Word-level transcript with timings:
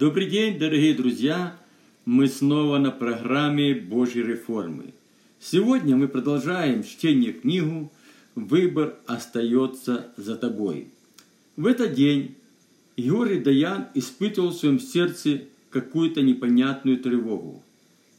Добрый 0.00 0.26
день, 0.26 0.60
дорогие 0.60 0.94
друзья! 0.94 1.58
Мы 2.04 2.28
снова 2.28 2.78
на 2.78 2.92
программе 2.92 3.74
Божьей 3.74 4.22
реформы. 4.22 4.94
Сегодня 5.40 5.96
мы 5.96 6.06
продолжаем 6.06 6.84
чтение 6.84 7.32
книгу 7.32 7.90
«Выбор 8.36 8.94
остается 9.06 10.12
за 10.16 10.36
тобой». 10.36 10.86
В 11.56 11.66
этот 11.66 11.94
день 11.94 12.36
Георгий 12.96 13.40
Даян 13.40 13.88
испытывал 13.94 14.50
в 14.50 14.54
своем 14.54 14.78
сердце 14.78 15.42
какую-то 15.70 16.22
непонятную 16.22 16.98
тревогу. 16.98 17.64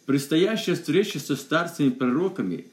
Предстоящая 0.05 0.73
встреча 0.73 1.18
со 1.18 1.38
старцами 1.38 1.91
пророками 1.91 2.66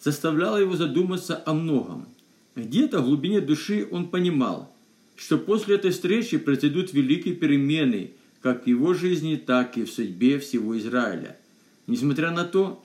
заставляла 0.00 0.56
его 0.56 0.74
задуматься 0.74 1.40
о 1.46 1.54
многом. 1.54 2.08
Где-то 2.56 3.02
в 3.02 3.04
глубине 3.04 3.40
души 3.40 3.86
он 3.88 4.08
понимал, 4.08 4.74
что 5.14 5.38
после 5.38 5.76
этой 5.76 5.92
встречи 5.92 6.38
произойдут 6.38 6.92
великие 6.92 7.36
перемены 7.36 8.14
как 8.42 8.64
в 8.64 8.66
его 8.66 8.94
жизни, 8.94 9.36
так 9.36 9.76
и 9.76 9.84
в 9.84 9.90
судьбе 9.90 10.38
всего 10.38 10.78
Израиля. 10.78 11.36
Несмотря 11.86 12.30
на 12.30 12.44
то, 12.44 12.82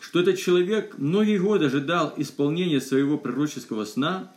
что 0.00 0.20
этот 0.20 0.38
человек 0.38 0.96
многие 0.98 1.38
годы 1.38 1.66
ожидал 1.66 2.14
исполнения 2.16 2.80
своего 2.80 3.18
пророческого 3.18 3.84
сна, 3.84 4.32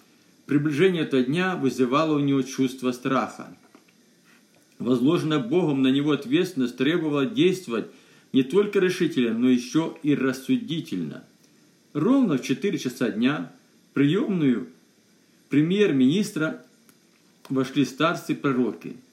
приближение 0.46 1.04
этого 1.04 1.24
дня 1.24 1.56
вызывало 1.56 2.16
у 2.16 2.20
него 2.20 2.42
чувство 2.42 2.92
страха. 2.92 3.56
Возложенная 4.80 5.40
Богом 5.40 5.84
на 5.84 5.90
него 5.90 6.12
ответственность 6.12 6.78
требовала 6.78 7.26
действовать 7.26 7.86
не 8.34 8.44
только 8.44 8.80
решительно, 8.80 9.38
но 9.38 9.50
еще 9.50 9.96
и 10.02 10.16
рассудительно. 10.16 11.24
Ровно 11.94 12.38
в 12.38 12.44
4 12.44 12.78
часа 12.80 13.10
дня 13.12 13.52
приемную 13.94 14.68
премьер-министра 15.50 16.66
вошли 17.50 17.86
старцы-пророки– 17.86 18.98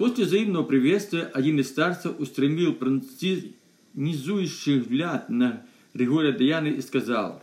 После 0.00 0.24
взаимного 0.24 0.62
приветствия 0.62 1.24
один 1.24 1.60
из 1.60 1.68
старцев 1.68 2.18
устремил 2.18 2.74
пронизующий 2.74 4.78
взгляд 4.78 5.28
на 5.28 5.66
Григория 5.92 6.32
Даяна 6.32 6.68
и 6.68 6.80
сказал, 6.80 7.42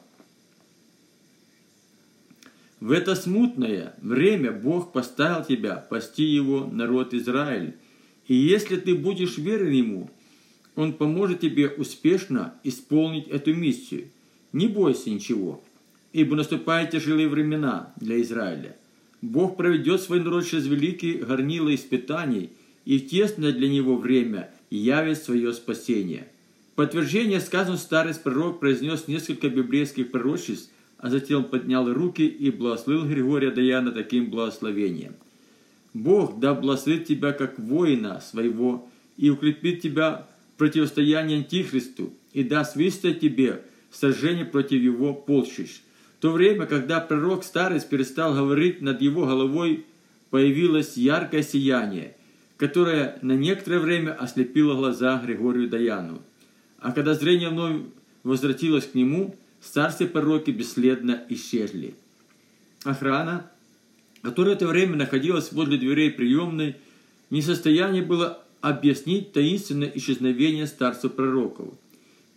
«В 2.79 2.89
это 2.89 3.13
смутное 3.13 3.93
время 4.01 4.51
Бог 4.51 4.91
поставил 4.91 5.45
тебя 5.45 5.75
пасти 5.75 6.23
его 6.23 6.65
народ 6.65 7.13
Израиль, 7.13 7.75
и 8.27 8.33
если 8.33 8.77
ты 8.77 8.95
будешь 8.95 9.37
верен 9.37 9.69
ему, 9.69 10.09
он 10.75 10.93
поможет 10.93 11.41
тебе 11.41 11.67
успешно 11.67 12.55
исполнить 12.63 13.27
эту 13.27 13.53
миссию. 13.53 14.07
Не 14.51 14.67
бойся 14.67 15.11
ничего, 15.11 15.63
ибо 16.11 16.35
наступают 16.35 16.89
тяжелые 16.89 17.29
времена 17.29 17.93
для 17.97 18.19
Израиля. 18.19 18.75
Бог 19.21 19.57
проведет 19.57 20.01
свой 20.01 20.23
народ 20.23 20.45
через 20.45 20.67
великие 20.67 21.17
горнила 21.17 21.73
испытаний 21.73 22.51
и 22.85 22.99
в 22.99 23.07
тесное 23.07 23.51
для 23.51 23.67
него 23.67 23.97
время 23.97 24.51
явит 24.69 25.17
свое 25.17 25.53
спасение. 25.53 26.27
Подтверждение 26.75 27.39
сказанного 27.39 27.79
старый 27.79 28.13
пророк 28.13 28.59
произнес 28.59 29.07
несколько 29.07 29.49
библейских 29.49 30.11
пророчеств, 30.11 30.71
а 30.99 31.09
затем 31.09 31.43
поднял 31.43 31.91
руки 31.91 32.25
и 32.25 32.51
благословил 32.51 33.05
Григория 33.05 33.51
Даяна 33.51 33.91
таким 33.91 34.29
благословением. 34.29 35.15
Бог 35.93 36.39
да 36.39 36.53
благословит 36.53 37.05
тебя 37.05 37.33
как 37.33 37.57
воина 37.57 38.21
своего 38.21 38.87
и 39.17 39.29
укрепит 39.29 39.81
тебя 39.81 40.27
в 40.53 40.59
противостоянии 40.59 41.37
Антихристу 41.37 42.13
и 42.33 42.43
даст 42.43 42.75
выстоять 42.75 43.19
тебе 43.19 43.63
сражение 43.91 44.45
против 44.45 44.81
его 44.81 45.13
полчищ. 45.13 45.81
То 46.19 46.31
время, 46.31 46.65
когда 46.65 46.99
пророк 46.99 47.43
старец 47.43 47.83
перестал 47.83 48.33
говорить, 48.33 48.81
над 48.81 49.01
его 49.01 49.25
головой 49.25 49.85
появилось 50.29 50.97
яркое 50.97 51.43
сияние, 51.43 52.15
которое 52.57 53.19
на 53.21 53.33
некоторое 53.33 53.79
время 53.79 54.13
ослепило 54.13 54.75
глаза 54.75 55.21
Григорию 55.23 55.69
Даяну. 55.69 56.21
А 56.79 56.91
когда 56.91 57.13
зрение 57.13 57.49
вновь 57.49 57.81
возвратилось 58.23 58.87
к 58.87 58.95
нему, 58.95 59.35
старцы 59.61 60.07
пророки 60.07 60.49
бесследно 60.49 61.23
исчезли. 61.29 61.95
Охрана, 62.83 63.51
которая 64.23 64.55
в 64.55 64.57
это 64.57 64.67
время 64.67 64.95
находилась 64.95 65.51
возле 65.51 65.77
дверей 65.77 66.09
приемной, 66.09 66.77
не 67.29 67.41
в 67.41 67.45
состоянии 67.45 68.01
было 68.01 68.43
объяснить 68.61 69.33
таинственное 69.33 69.91
исчезновение 69.93 70.65
старцев 70.65 71.13
пророков. 71.13 71.73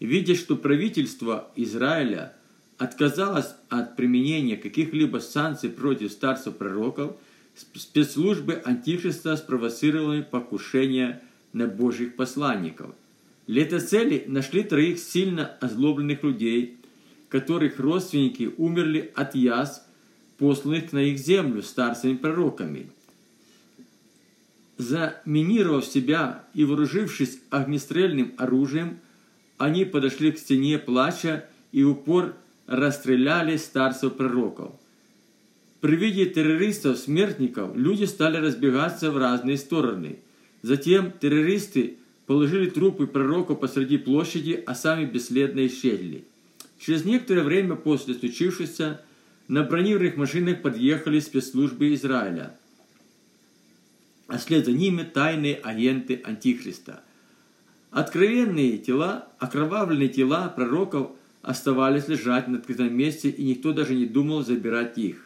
Видя, 0.00 0.34
что 0.34 0.56
правительство 0.56 1.50
Израиля– 1.56 2.34
отказалась 2.80 3.54
от 3.68 3.94
применения 3.94 4.56
каких-либо 4.56 5.18
санкций 5.18 5.68
против 5.68 6.10
старцев 6.10 6.56
пророков, 6.56 7.14
спецслужбы 7.54 8.54
Антихриста 8.64 9.36
спровоцировали 9.36 10.22
покушение 10.22 11.20
на 11.52 11.66
Божьих 11.66 12.16
посланников. 12.16 12.94
Для 13.46 13.64
этой 13.64 13.80
цели 13.80 14.24
нашли 14.26 14.62
троих 14.62 14.98
сильно 14.98 15.46
озлобленных 15.60 16.22
людей, 16.22 16.78
которых 17.28 17.78
родственники 17.78 18.50
умерли 18.56 19.12
от 19.14 19.34
яз, 19.34 19.86
посланных 20.38 20.94
на 20.94 21.00
их 21.00 21.18
землю 21.18 21.62
старцами 21.62 22.14
пророками. 22.16 22.90
Заминировав 24.78 25.84
себя 25.84 26.44
и 26.54 26.64
вооружившись 26.64 27.40
огнестрельным 27.50 28.32
оружием, 28.38 29.00
они 29.58 29.84
подошли 29.84 30.32
к 30.32 30.38
стене 30.38 30.78
плача 30.78 31.44
и 31.72 31.84
упор 31.84 32.36
расстреляли 32.70 33.56
старцев 33.56 34.16
пророков. 34.16 34.72
При 35.80 35.96
виде 35.96 36.24
террористов-смертников 36.26 37.76
люди 37.76 38.04
стали 38.04 38.36
разбегаться 38.36 39.10
в 39.10 39.18
разные 39.18 39.56
стороны. 39.56 40.20
Затем 40.62 41.10
террористы 41.10 41.96
положили 42.26 42.70
трупы 42.70 43.08
пророков 43.08 43.58
посреди 43.58 43.98
площади, 43.98 44.62
а 44.66 44.76
сами 44.76 45.04
бесследно 45.04 45.66
исчезли. 45.66 46.24
Через 46.78 47.04
некоторое 47.04 47.42
время 47.42 47.74
после 47.74 48.14
случившегося 48.14 49.00
на 49.48 49.64
бронированных 49.64 50.16
машинах 50.16 50.62
подъехали 50.62 51.18
спецслужбы 51.18 51.92
Израиля, 51.94 52.56
а 54.28 54.38
след 54.38 54.66
за 54.66 54.72
ними 54.72 55.02
тайные 55.02 55.56
агенты 55.56 56.22
Антихриста. 56.24 57.02
Откровенные 57.90 58.78
тела, 58.78 59.26
окровавленные 59.40 60.08
тела 60.08 60.48
пророков 60.48 61.10
оставались 61.42 62.08
лежать 62.08 62.48
на 62.48 62.58
открытом 62.58 62.94
месте, 62.94 63.30
и 63.30 63.44
никто 63.44 63.72
даже 63.72 63.94
не 63.94 64.06
думал 64.06 64.44
забирать 64.44 64.98
их. 64.98 65.24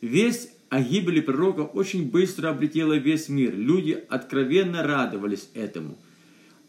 Весть 0.00 0.50
о 0.68 0.80
гибели 0.80 1.20
пророков 1.20 1.70
очень 1.74 2.10
быстро 2.10 2.50
облетела 2.50 2.94
весь 2.94 3.28
мир. 3.28 3.54
Люди 3.54 4.04
откровенно 4.08 4.82
радовались 4.82 5.48
этому. 5.54 5.96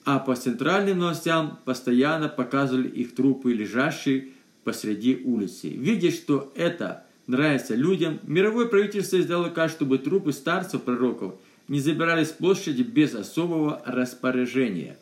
А 0.05 0.19
по 0.19 0.35
центральным 0.35 0.99
новостям 0.99 1.59
постоянно 1.65 2.29
показывали 2.29 2.87
их 2.87 3.13
трупы, 3.13 3.53
лежащие 3.53 4.29
посреди 4.63 5.21
улицы. 5.23 5.69
Видя, 5.69 6.11
что 6.11 6.51
это 6.55 7.03
нравится 7.27 7.75
людям, 7.75 8.19
мировое 8.23 8.65
правительство 8.65 9.19
сделало 9.19 9.49
так, 9.49 9.69
чтобы 9.69 9.97
трупы 9.97 10.31
старцев 10.31 10.83
пророков 10.83 11.35
не 11.67 11.79
забирались 11.79 12.29
с 12.29 12.33
площади 12.33 12.81
без 12.81 13.13
особого 13.13 13.83
распоряжения. 13.85 14.97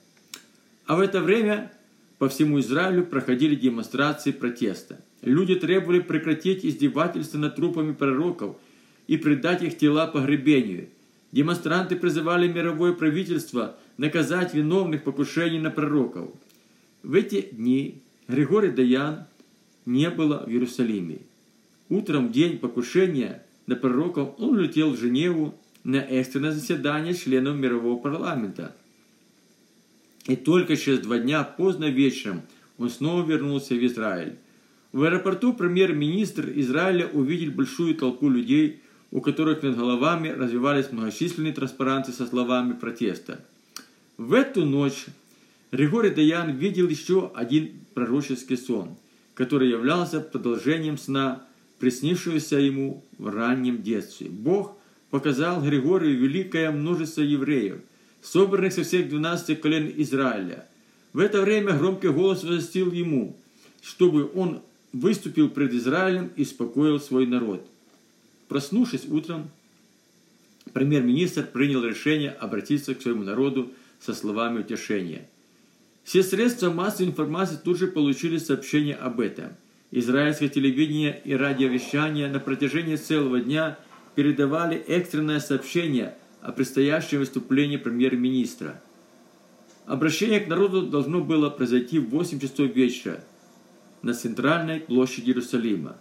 А 0.85 0.95
в 0.95 0.99
это 0.99 1.21
время 1.21 1.71
по 2.17 2.29
всему 2.29 2.59
Израилю 2.59 3.05
проходили 3.05 3.55
демонстрации 3.55 4.31
протеста. 4.31 4.99
Люди 5.21 5.55
требовали 5.55 5.99
прекратить 5.99 6.65
издевательства 6.65 7.37
над 7.37 7.55
трупами 7.55 7.93
пророков 7.93 8.57
и 9.07 9.17
предать 9.17 9.61
их 9.61 9.77
тела 9.77 10.07
погребению. 10.07 10.89
Демонстранты 11.31 11.95
призывали 11.95 12.47
мировое 12.47 12.93
правительство 12.93 13.75
наказать 13.97 14.53
виновных 14.53 15.03
покушений 15.03 15.59
на 15.59 15.69
пророков. 15.69 16.29
В 17.03 17.13
эти 17.13 17.49
дни 17.51 18.01
Григорий 18.27 18.71
Даян 18.71 19.25
не 19.85 20.09
было 20.09 20.43
в 20.45 20.49
Иерусалиме. 20.49 21.19
Утром 21.89 22.29
в 22.29 22.31
день 22.31 22.57
покушения 22.57 23.43
на 23.65 23.75
пророков 23.75 24.35
он 24.39 24.57
улетел 24.57 24.91
в 24.91 24.99
Женеву 24.99 25.53
на 25.83 25.97
экстренное 25.97 26.51
заседание 26.51 27.13
членов 27.13 27.55
мирового 27.55 27.99
парламента– 27.99 28.75
и 30.27 30.35
только 30.35 30.75
через 30.75 30.99
два 30.99 31.17
дня, 31.17 31.43
поздно 31.43 31.85
вечером, 31.85 32.41
он 32.77 32.89
снова 32.89 33.25
вернулся 33.25 33.73
в 33.73 33.85
Израиль. 33.85 34.35
В 34.91 35.03
аэропорту 35.03 35.53
премьер-министр 35.53 36.51
Израиля 36.55 37.07
увидел 37.07 37.51
большую 37.51 37.95
толпу 37.95 38.29
людей, 38.29 38.81
у 39.11 39.21
которых 39.21 39.63
над 39.63 39.77
головами 39.77 40.27
развивались 40.27 40.91
многочисленные 40.91 41.53
транспаранты 41.53 42.11
со 42.11 42.27
словами 42.27 42.73
протеста. 42.73 43.43
В 44.17 44.33
эту 44.33 44.65
ночь 44.65 45.05
Григорий 45.71 46.09
Даян 46.09 46.55
видел 46.57 46.89
еще 46.89 47.31
один 47.33 47.71
пророческий 47.93 48.57
сон, 48.57 48.97
который 49.33 49.69
являлся 49.69 50.19
продолжением 50.19 50.97
сна, 50.97 51.43
приснившегося 51.79 52.57
ему 52.57 53.03
в 53.17 53.29
раннем 53.29 53.81
детстве. 53.81 54.29
Бог 54.29 54.77
показал 55.09 55.61
Григорию 55.61 56.17
великое 56.17 56.71
множество 56.71 57.21
евреев– 57.21 57.77
собранных 58.21 58.73
со 58.73 58.83
всех 58.83 59.09
двенадцати 59.09 59.55
колен 59.55 59.91
Израиля. 59.97 60.67
В 61.13 61.19
это 61.19 61.41
время 61.41 61.73
громкий 61.73 62.09
голос 62.09 62.43
возвестил 62.43 62.91
ему, 62.91 63.35
чтобы 63.81 64.29
он 64.33 64.61
выступил 64.93 65.49
пред 65.49 65.73
Израилем 65.73 66.31
и 66.35 66.43
успокоил 66.43 66.99
свой 66.99 67.25
народ. 67.25 67.67
Проснувшись 68.47 69.05
утром, 69.05 69.49
премьер-министр 70.73 71.43
принял 71.43 71.83
решение 71.83 72.31
обратиться 72.31 72.95
к 72.95 73.01
своему 73.01 73.23
народу 73.23 73.71
со 73.99 74.13
словами 74.13 74.59
утешения. 74.59 75.27
Все 76.03 76.23
средства 76.23 76.71
массовой 76.71 77.09
информации 77.09 77.59
тут 77.61 77.77
же 77.77 77.87
получили 77.87 78.37
сообщение 78.37 78.95
об 78.95 79.19
этом. 79.19 79.49
Израильское 79.91 80.49
телевидение 80.49 81.21
и 81.25 81.33
радиовещание 81.33 82.27
на 82.27 82.39
протяжении 82.39 82.95
целого 82.95 83.39
дня 83.39 83.77
передавали 84.15 84.77
экстренное 84.77 85.39
сообщение 85.39 86.15
о 86.47 86.53
предстоящем 86.53 87.19
выступлении 87.19 87.75
премьер-министра. 87.75 88.81
Обращение 89.85 90.39
к 90.39 90.47
народу 90.47 90.83
должно 90.83 91.19
было 91.19 91.49
произойти 91.49 91.99
в 91.99 92.07
8 92.07 92.39
часов 92.39 92.73
вечера 92.73 93.21
на 94.01 94.13
центральной 94.13 94.79
площади 94.79 95.31
Иерусалима. 95.31 95.97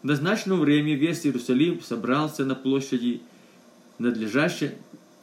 В 0.00 0.06
назначенное 0.06 0.56
время 0.56 0.94
весь 0.94 1.26
Иерусалим 1.26 1.82
собрался 1.82 2.46
на 2.46 2.54
площади, 2.54 3.20
надлежащей 3.98 4.70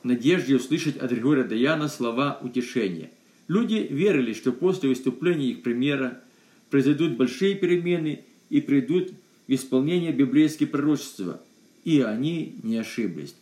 надежде 0.03 0.57
услышать 0.57 0.97
от 0.97 1.09
Григория 1.09 1.44
Даяна 1.44 1.88
слова 1.88 2.38
утешения. 2.44 3.09
Люди 3.47 3.88
верили, 3.89 4.33
что 4.33 4.51
после 4.51 4.89
выступления 4.89 5.47
их 5.47 5.63
премьера 5.63 6.21
произойдут 6.69 7.18
большие 7.18 7.56
перемены 7.56 8.25
и 8.51 8.62
придут 8.62 9.09
в 9.47 9.51
исполнение 9.51 10.12
библейские 10.12 10.69
пророчества, 10.69 11.42
и 11.83 12.01
они 12.01 12.59
не 12.62 12.77
ошиблись. 12.77 13.33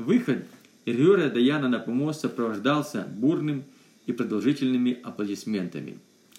Выход 0.00 0.46
Григория 0.86 1.28
Даяна 1.28 1.68
на 1.68 1.78
помост 1.78 2.22
сопровождался 2.22 3.06
бурным 3.18 3.64
и 4.06 4.12
продолжительными 4.12 4.98
аплодисментами. 5.02 5.98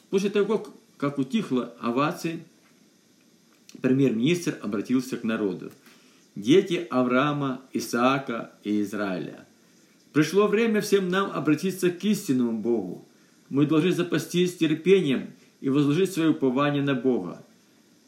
После 0.09 0.31
того, 0.31 0.67
как 0.97 1.19
утихла 1.19 1.71
овации, 1.79 2.43
премьер-министр 3.83 4.57
обратился 4.63 5.15
к 5.15 5.23
народу. 5.23 5.71
«Дети 6.35 6.87
Авраама, 6.89 7.61
Исаака 7.71 8.51
и 8.63 8.81
Израиля, 8.81 9.45
пришло 10.11 10.47
время 10.47 10.81
всем 10.81 11.09
нам 11.09 11.29
обратиться 11.29 11.91
к 11.91 12.03
истинному 12.03 12.57
Богу. 12.57 13.07
Мы 13.49 13.67
должны 13.67 13.91
запастись 13.91 14.57
терпением 14.57 15.27
и 15.59 15.69
возложить 15.69 16.13
свое 16.13 16.29
упование 16.29 16.81
на 16.81 16.95
Бога. 16.95 17.45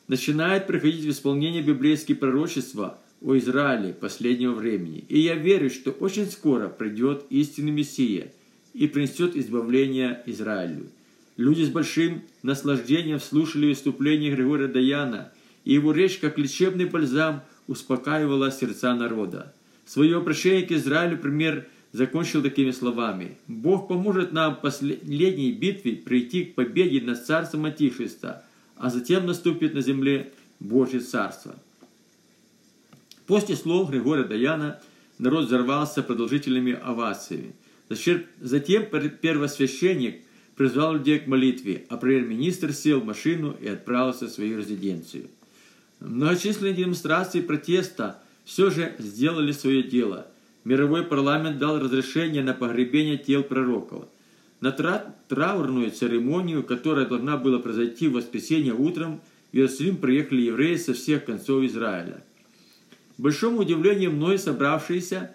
Начинает 0.07 0.65
приходить 0.65 1.05
в 1.05 1.09
исполнение 1.11 1.61
библейские 1.61 2.17
пророчества 2.17 2.97
о 3.23 3.37
Израиле 3.37 3.93
последнего 3.93 4.53
времени. 4.53 5.05
И 5.09 5.19
я 5.19 5.35
верю, 5.35 5.69
что 5.69 5.91
очень 5.91 6.29
скоро 6.29 6.67
придет 6.67 7.25
истинный 7.29 7.71
Мессия 7.71 8.31
и 8.73 8.87
принесет 8.87 9.35
избавление 9.35 10.21
Израилю. 10.25 10.89
Люди 11.37 11.63
с 11.63 11.69
большим 11.69 12.21
наслаждением 12.43 13.19
слушали 13.19 13.67
выступление 13.67 14.35
Григория 14.35 14.67
Даяна– 14.67 15.31
и 15.63 15.73
его 15.73 15.91
речь, 15.91 16.17
как 16.17 16.37
лечебный 16.37 16.85
бальзам, 16.85 17.41
успокаивала 17.67 18.51
сердца 18.51 18.93
народа. 18.95 19.53
Свое 19.85 20.17
обращение 20.17 20.63
к 20.63 20.71
Израилю 20.71 21.17
пример 21.17 21.67
закончил 21.91 22.41
такими 22.41 22.71
словами. 22.71 23.37
«Бог 23.47 23.87
поможет 23.87 24.31
нам 24.33 24.55
в 24.55 24.61
последней 24.61 25.51
битве 25.51 25.93
прийти 25.93 26.45
к 26.45 26.55
победе 26.55 27.01
над 27.01 27.25
царством 27.25 27.65
Антихриста, 27.65 28.43
а 28.75 28.89
затем 28.89 29.25
наступит 29.25 29.73
на 29.73 29.81
земле 29.81 30.31
Божье 30.59 30.99
царство». 30.99 31.55
После 33.25 33.55
слов 33.55 33.89
Григория 33.89 34.23
Даяна 34.23 34.81
народ 35.17 35.45
взорвался 35.45 36.03
продолжительными 36.03 36.73
овациями. 36.73 37.55
Затем 37.89 38.85
первосвященник 38.85 40.23
призвал 40.55 40.95
людей 40.95 41.19
к 41.19 41.27
молитве, 41.27 41.85
а 41.89 41.97
премьер-министр 41.97 42.73
сел 42.73 42.99
в 42.99 43.05
машину 43.05 43.55
и 43.59 43.67
отправился 43.67 44.25
в 44.25 44.29
свою 44.31 44.59
резиденцию. 44.59 45.29
Многочисленные 45.99 46.73
демонстрации 46.73 47.41
протеста 47.41 48.19
все 48.45 48.69
же 48.69 48.93
сделали 48.99 49.51
свое 49.51 49.83
дело. 49.83 50.27
Мировой 50.65 51.03
парламент 51.03 51.59
дал 51.59 51.79
разрешение 51.79 52.43
на 52.43 52.53
погребение 52.53 53.17
тел 53.17 53.43
пророков. 53.43 54.05
На 54.59 54.71
траурную 54.71 55.91
церемонию, 55.91 56.63
которая 56.63 57.05
должна 57.05 57.37
была 57.37 57.59
произойти 57.59 58.07
в 58.07 58.13
воскресенье 58.13 58.73
утром, 58.73 59.21
в 59.51 59.55
Иерусалим 59.55 59.97
приехали 59.97 60.41
евреи 60.41 60.77
со 60.77 60.93
всех 60.93 61.25
концов 61.25 61.63
Израиля. 61.63 62.23
Большому 63.17 63.59
удивлению 63.59 64.11
многие 64.11 64.37
собравшиеся, 64.37 65.31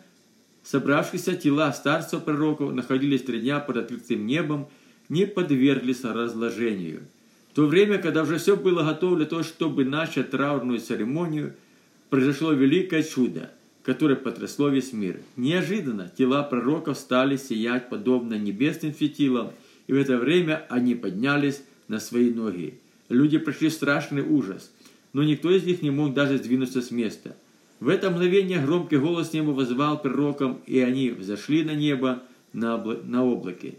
собравшиеся 0.62 1.34
тела 1.34 1.72
старцев 1.72 2.24
пророков 2.24 2.72
находились 2.72 3.22
три 3.22 3.40
дня 3.40 3.60
под 3.60 3.76
открытым 3.78 4.26
небом, 4.26 4.68
не 5.08 5.26
подверглись 5.26 6.04
разложению– 6.04 7.02
то 7.58 7.66
время, 7.66 7.98
когда 7.98 8.22
уже 8.22 8.38
все 8.38 8.56
было 8.56 8.84
готово 8.84 9.16
для 9.16 9.26
того, 9.26 9.42
чтобы 9.42 9.84
начать 9.84 10.30
траурную 10.30 10.78
церемонию, 10.78 11.54
произошло 12.08 12.52
великое 12.52 13.02
чудо, 13.02 13.50
которое 13.82 14.14
потрясло 14.14 14.68
весь 14.68 14.92
мир. 14.92 15.20
Неожиданно 15.34 16.08
тела 16.16 16.44
пророков 16.44 16.96
стали 16.96 17.36
сиять 17.36 17.88
подобно 17.88 18.34
небесным 18.34 18.92
фитилам, 18.92 19.50
и 19.88 19.92
в 19.92 19.96
это 19.96 20.18
время 20.18 20.66
они 20.68 20.94
поднялись 20.94 21.60
на 21.88 21.98
свои 21.98 22.30
ноги. 22.30 22.78
Люди 23.08 23.38
прошли 23.38 23.70
страшный 23.70 24.22
ужас, 24.22 24.70
но 25.12 25.24
никто 25.24 25.50
из 25.50 25.64
них 25.64 25.82
не 25.82 25.90
мог 25.90 26.14
даже 26.14 26.38
сдвинуться 26.38 26.80
с 26.80 26.92
места. 26.92 27.34
В 27.80 27.88
это 27.88 28.10
мгновение 28.10 28.60
громкий 28.60 28.96
голос 28.96 29.32
неба 29.32 29.50
возвал 29.50 30.02
пророкам, 30.02 30.60
и 30.66 30.80
они 30.80 31.10
взошли 31.10 31.62
на 31.62 31.74
небо 31.74 32.22
на, 32.52 32.74
облаке. 33.24 33.74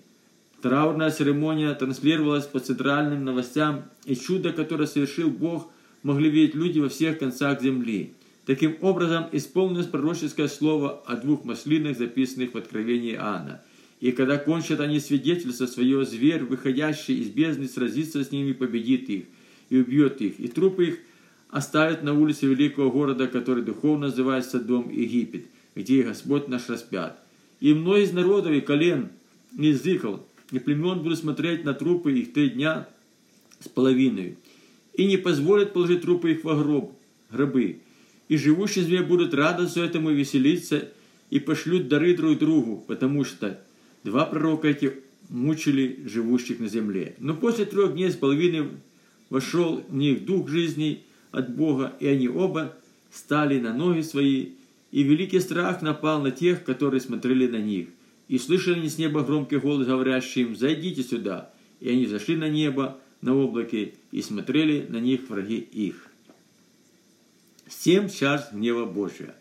Траурная 0.62 1.12
церемония 1.12 1.74
транслировалась 1.74 2.46
по 2.46 2.60
центральным 2.60 3.26
новостям, 3.26 3.84
и 4.06 4.16
чудо, 4.16 4.54
которое 4.54 4.88
совершил 4.88 5.30
Бог, 5.30 5.70
могли 6.04 6.30
видеть 6.30 6.56
люди 6.56 6.80
во 6.80 6.88
всех 6.88 7.20
концах 7.20 7.62
земли. 7.62 8.14
Таким 8.46 8.78
образом, 8.82 9.26
исполнилось 9.34 9.86
пророческое 9.86 10.48
слово 10.48 11.04
о 11.06 11.18
двух 11.18 11.44
маслинах, 11.44 11.98
записанных 11.98 12.54
в 12.54 12.58
Откровении 12.58 13.14
Иоанна. 13.14 13.62
И 14.00 14.12
когда 14.12 14.38
кончат 14.38 14.80
они 14.80 15.00
свидетельство 15.02 15.66
свое, 15.66 16.06
зверь, 16.06 16.44
выходящий 16.44 17.22
из 17.22 17.30
бездны, 17.30 17.68
сразится 17.68 18.24
с 18.24 18.32
ними, 18.32 18.54
победит 18.54 19.10
их 19.10 19.26
и 19.70 19.78
убьет 19.78 20.22
их. 20.22 20.40
И 20.40 20.48
трупы 20.48 20.86
их 20.86 21.00
оставят 21.50 22.04
на 22.04 22.14
улице 22.14 22.46
великого 22.46 22.92
города, 22.92 23.28
который 23.28 23.64
духовно 23.64 24.08
называется 24.08 24.60
Дом 24.60 24.90
Египет, 24.90 25.46
где 25.76 26.04
Господь 26.04 26.48
наш 26.48 26.70
распят. 26.70 27.20
И 27.60 27.74
многие 27.74 28.04
из 28.04 28.14
народов 28.14 28.52
и 28.52 28.62
колен, 28.62 29.10
и 29.58 29.68
языков, 29.68 30.22
и 30.52 30.60
племен 30.60 31.00
будут 31.00 31.20
смотреть 31.20 31.64
на 31.64 31.74
трупы 31.74 32.14
их 32.14 32.34
три 32.34 32.52
дня 32.52 32.88
с 33.60 33.68
половиной, 33.68 34.38
и 34.94 35.06
не 35.06 35.18
позволят 35.18 35.74
положить 35.74 36.02
трупы 36.02 36.32
их 36.32 36.44
во 36.44 36.56
гроб, 36.56 36.94
гробы. 37.32 37.80
И 38.28 38.38
живущие 38.38 38.86
зверь 38.86 39.04
будут 39.04 39.34
радоваться 39.34 39.82
этому 39.82 40.12
и 40.12 40.16
веселиться, 40.16 40.90
и 41.30 41.40
пошлют 41.40 41.88
дары 41.88 42.16
друг 42.16 42.38
другу, 42.38 42.84
потому 42.88 43.24
что 43.24 43.60
два 44.04 44.26
пророка 44.26 44.68
эти 44.68 44.94
мучили 45.30 46.00
живущих 46.06 46.60
на 46.60 46.68
земле. 46.68 47.16
Но 47.20 47.36
после 47.36 47.66
трех 47.66 47.94
дней 47.94 48.10
с 48.10 48.16
половиной 48.16 48.70
вошел 49.30 49.84
в 49.88 49.96
них 49.96 50.26
дух 50.26 50.50
жизни 50.50 51.04
от 51.32 51.56
Бога, 51.56 51.94
и 52.00 52.08
они 52.08 52.28
оба 52.28 52.74
стали 53.12 53.60
на 53.60 53.74
ноги 53.74 54.02
свои, 54.02 54.50
и 54.92 55.04
великий 55.04 55.40
страх 55.40 55.82
напал 55.82 56.22
на 56.22 56.32
тех, 56.32 56.64
которые 56.64 57.02
смотрели 57.02 57.48
на 57.48 57.58
них. 57.58 57.90
И 58.28 58.38
слышали 58.38 58.80
они 58.80 58.90
с 58.90 58.98
неба 58.98 59.24
громкий 59.24 59.58
голос, 59.58 59.88
говорящий 59.88 60.44
им, 60.44 60.56
«Зайдите 60.56 61.04
сюда!» 61.04 61.52
И 61.80 61.90
они 61.90 62.06
зашли 62.06 62.36
на 62.36 62.50
небо, 62.50 63.00
на 63.22 63.36
облаке, 63.36 63.94
и 64.12 64.22
смотрели 64.22 64.86
на 64.88 64.98
них 64.98 65.30
враги 65.30 65.58
их. 65.58 66.08
Семь 67.68 68.10
час 68.10 68.50
гнева 68.52 68.86
Божия. 68.86 69.36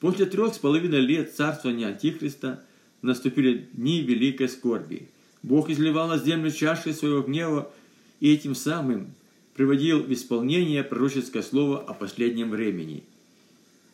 После 0.00 0.26
трех 0.26 0.54
с 0.54 0.58
половиной 0.58 1.00
лет 1.00 1.34
царствования 1.34 1.88
Антихриста 1.88 2.64
наступили 3.02 3.68
дни 3.72 4.00
великой 4.00 4.48
скорби. 4.48 5.08
Бог 5.42 5.70
изливал 5.70 6.08
на 6.08 6.18
землю 6.18 6.50
чаши 6.50 6.92
своего 6.92 7.22
гнева 7.22 7.70
и 8.20 8.32
этим 8.32 8.54
самым 8.54 9.14
приводил 9.54 10.02
в 10.02 10.12
исполнение 10.12 10.82
пророческое 10.82 11.42
слово 11.42 11.80
о 11.80 11.94
последнем 11.94 12.50
времени. 12.50 13.04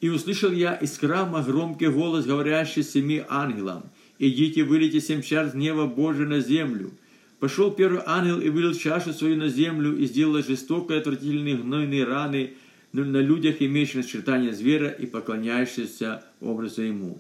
«И 0.00 0.08
услышал 0.08 0.50
я 0.50 0.74
из 0.74 0.96
храма 0.98 1.42
громкий 1.42 1.88
голос, 1.88 2.24
говорящий 2.24 2.82
семи 2.82 3.22
ангелам– 3.28 3.84
«Идите, 4.22 4.64
вылейте 4.64 5.00
семь 5.00 5.22
чаш 5.22 5.54
гнева 5.54 5.86
Божия 5.86 6.26
на 6.26 6.40
землю». 6.40 6.90
Пошел 7.38 7.70
первый 7.70 8.02
ангел 8.04 8.38
и 8.38 8.50
вылил 8.50 8.74
чашу 8.74 9.14
свою 9.14 9.38
на 9.38 9.48
землю 9.48 9.96
и 9.96 10.04
сделал 10.04 10.42
жестокие 10.42 10.98
отвратительные 10.98 11.56
гнойные 11.56 12.04
раны 12.04 12.52
на 12.92 13.16
людях, 13.16 13.62
имеющих 13.62 13.94
начертания 13.94 14.52
зверя 14.52 14.90
и 14.90 15.06
поклоняющихся 15.06 16.22
образу 16.42 16.82
ему. 16.82 17.16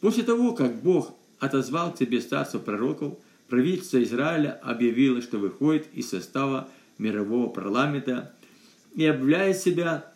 После 0.00 0.22
того, 0.22 0.52
как 0.52 0.80
Бог 0.80 1.16
отозвал 1.40 1.92
к 1.92 1.98
себе 1.98 2.20
старцев 2.20 2.62
пророков, 2.62 3.18
правительство 3.48 4.00
Израиля 4.04 4.52
объявило, 4.62 5.20
что 5.22 5.38
выходит 5.38 5.88
из 5.92 6.10
состава 6.10 6.68
мирового 6.98 7.48
парламента 7.48 8.34
и 8.94 9.04
объявляет 9.04 9.58
себя 9.58 10.12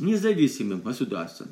независимым 0.00 0.80
государством. 0.80 1.48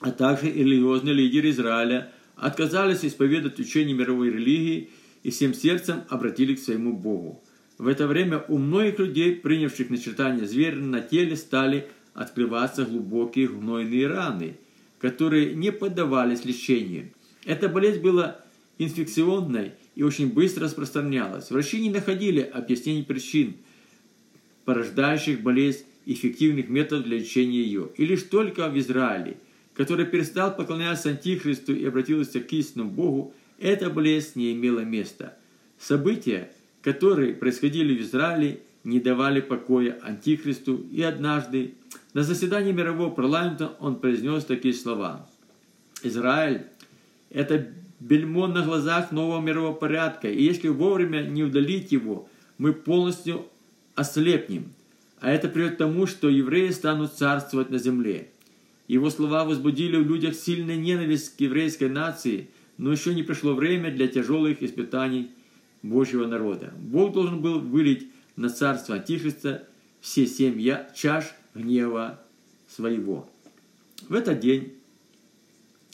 А 0.00 0.10
также 0.10 0.50
религиозный 0.50 1.12
лидер 1.12 1.46
Израиля 1.50 2.12
отказались 2.36 3.04
исповедать 3.04 3.58
учение 3.58 3.94
мировой 3.94 4.30
религии 4.30 4.90
и 5.22 5.30
всем 5.30 5.54
сердцем 5.54 6.04
обратились 6.08 6.60
к 6.60 6.64
своему 6.64 6.96
Богу. 6.96 7.42
В 7.78 7.86
это 7.86 8.06
время 8.06 8.44
у 8.48 8.58
многих 8.58 8.98
людей, 8.98 9.36
принявших 9.36 9.90
начертание 9.90 10.46
зверя 10.46 10.76
на 10.76 11.00
теле, 11.00 11.36
стали 11.36 11.88
открываться 12.14 12.84
глубокие 12.84 13.48
гнойные 13.48 14.06
раны. 14.06 14.56
которые 14.98 15.54
не 15.54 15.70
поддавались 15.70 16.44
лечению. 16.44 17.12
Эта 17.44 17.68
болезнь 17.68 18.00
была 18.00 18.40
инфекционной 18.78 19.72
и 19.98 20.04
очень 20.04 20.32
быстро 20.32 20.66
распространялась. 20.66 21.50
Врачи 21.50 21.80
не 21.80 21.90
находили 21.90 22.40
объяснений 22.40 23.02
причин, 23.02 23.56
порождающих 24.64 25.42
болезнь 25.42 25.86
эффективных 26.06 26.68
методов 26.68 27.06
для 27.06 27.18
лечения 27.18 27.62
ее. 27.62 27.90
И 27.96 28.04
лишь 28.06 28.22
только 28.22 28.68
в 28.68 28.78
Израиле, 28.78 29.38
который 29.74 30.06
перестал 30.06 30.54
поклоняться 30.54 31.08
Антихристу 31.08 31.74
и 31.74 31.84
обратился 31.84 32.38
к 32.38 32.52
истинному 32.52 32.92
Богу, 32.92 33.34
эта 33.58 33.90
болезнь 33.90 34.38
не 34.38 34.52
имела 34.52 34.84
места. 34.84 35.36
События, 35.80 36.52
которые 36.80 37.34
происходили 37.34 37.98
в 37.98 38.02
Израиле, 38.02 38.60
не 38.84 39.00
давали 39.00 39.40
покоя 39.40 39.98
Антихристу, 40.04 40.76
и 40.92 41.02
однажды 41.02 41.74
на 42.14 42.22
заседании 42.22 42.70
мирового 42.70 43.10
парламента 43.10 43.76
он 43.80 43.96
произнес 43.96 44.44
такие 44.44 44.74
слова. 44.74 45.28
«Израиль– 46.04 46.66
это 47.30 47.72
бельмо 48.00 48.46
на 48.46 48.62
глазах 48.64 49.12
нового 49.12 49.40
мирового 49.40 49.74
порядка, 49.74 50.28
и 50.28 50.42
если 50.42 50.68
вовремя 50.68 51.22
не 51.22 51.42
удалить 51.42 51.92
его, 51.92 52.28
мы 52.58 52.72
полностью 52.72 53.46
ослепнем. 53.94 54.72
А 55.20 55.30
это 55.30 55.48
приведет 55.48 55.74
к 55.74 55.78
тому, 55.78 56.06
что 56.06 56.28
евреи 56.28 56.70
станут 56.70 57.12
царствовать 57.12 57.70
на 57.70 57.78
земле. 57.78 58.28
Его 58.86 59.10
слова 59.10 59.44
возбудили 59.44 59.96
в 59.96 60.06
людях 60.06 60.34
сильную 60.34 60.80
ненависть 60.80 61.36
к 61.36 61.40
еврейской 61.40 61.88
нации, 61.88 62.48
но 62.78 62.92
еще 62.92 63.14
не 63.14 63.22
пришло 63.22 63.54
время 63.54 63.90
для 63.90 64.06
тяжелых 64.06 64.62
испытаний 64.62 65.30
Божьего 65.82 66.26
народа. 66.26 66.72
Бог 66.78 67.12
должен 67.12 67.40
был 67.40 67.58
вылить 67.58 68.08
на 68.36 68.48
царство 68.48 68.94
Антихриста 68.94 69.66
все 70.00 70.26
семь 70.26 70.58
чаш 70.94 71.34
гнева 71.54 72.20
своего. 72.68 73.28
В 74.08 74.14
этот 74.14 74.40
день 74.40 74.74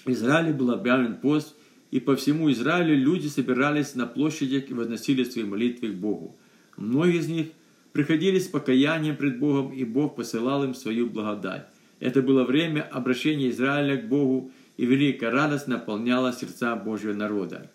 в 0.04 0.10
Израиле 0.10 0.52
был 0.52 0.70
объявлен 0.70 1.16
пост, 1.16 1.54
и 1.94 2.00
по 2.00 2.16
всему 2.16 2.50
Израилю 2.50 2.96
люди 2.96 3.28
собирались 3.28 3.94
на 3.94 4.08
площадях 4.08 4.68
и 4.68 4.74
возносили 4.74 5.22
свои 5.22 5.44
молитвы 5.44 5.90
к 5.90 5.94
Богу. 5.94 6.36
Многие 6.76 7.20
из 7.20 7.28
них 7.28 7.46
приходили 7.92 8.40
с 8.40 8.48
покаянием 8.48 9.16
пред 9.16 9.38
Богом, 9.38 9.72
и 9.72 9.84
Бог 9.84 10.16
посылал 10.16 10.64
им 10.64 10.74
свою 10.74 11.08
благодать. 11.08 11.68
Это 12.00 12.20
было 12.20 12.42
время 12.42 12.82
обращения 12.82 13.48
Израиля 13.50 13.96
к 13.96 14.08
Богу, 14.08 14.50
и 14.76 14.86
великая 14.86 15.30
радость 15.30 15.68
наполняла 15.68 16.32
сердца 16.32 16.74
Божьего 16.74 17.12
народа. 17.12 17.70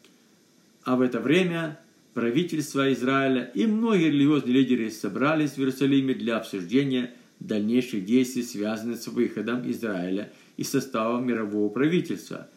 А 0.84 0.98
в 0.98 1.02
это 1.02 1.22
время 1.22 1.80
правительство 2.14 2.92
Израиля 2.92 3.50
и 3.56 3.66
многие 3.68 4.10
религиозные 4.10 4.54
лидеры 4.54 4.92
собрались 4.92 5.52
в 5.52 5.60
Иерусалиме 5.60 6.14
для 6.14 6.36
обсуждения 6.36 7.14
дальнейших 7.40 8.04
действий, 8.04 8.44
связанных 8.44 9.02
с 9.02 9.08
выходом 9.08 9.62
Израиля 9.72 10.30
из 10.58 10.70
состава 10.70 11.22
мирового 11.22 11.70
правительства. 11.70 12.50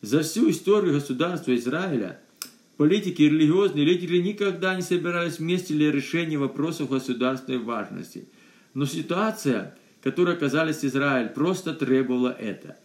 За 0.00 0.22
всю 0.22 0.48
историю 0.50 0.94
государства 0.94 1.54
Израиля 1.56 2.20
политики 2.76 3.22
и 3.22 3.28
религиозные 3.28 3.84
лидеры 3.84 4.22
никогда 4.22 4.76
не 4.76 4.82
собирались 4.82 5.40
вместе 5.40 5.74
для 5.74 5.90
решения 5.90 6.38
вопросов 6.38 6.90
государственной 6.90 7.58
важности. 7.58 8.28
Но 8.74 8.86
ситуация, 8.86 9.76
в 10.00 10.04
которой 10.04 10.36
оказались 10.36 10.84
Израиль, 10.84 11.30
просто 11.30 11.74
требовала 11.74 12.28
это. 12.28 12.76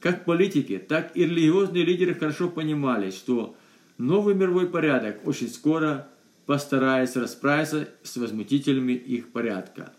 Как 0.00 0.24
политики, 0.24 0.78
так 0.78 1.14
и 1.14 1.24
религиозные 1.24 1.84
лидеры 1.84 2.14
хорошо 2.14 2.48
понимали, 2.48 3.10
что 3.10 3.54
новый 3.98 4.34
мировой 4.34 4.66
порядок 4.66 5.26
очень 5.26 5.48
скоро 5.48 6.08
постарается 6.46 7.20
расправиться 7.20 7.88
с 8.02 8.16
возмутителями 8.16 8.92
их 8.92 9.28
порядка. 9.28 9.92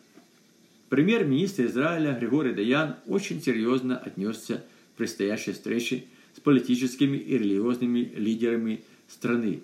Премьер-министр 0.89 1.65
Израиля 1.65 2.13
Григорий 2.13 2.53
Даян 2.53 2.95
очень 3.05 3.41
серьезно 3.41 3.97
отнесся 3.97 4.63
к 4.93 4.97
предстоящей 4.97 5.53
встрече 5.53 6.05
с 6.35 6.39
политическими 6.39 7.17
и 7.17 7.37
религиозными 7.37 8.11
лидерами 8.15 8.83
страны. 9.07 9.61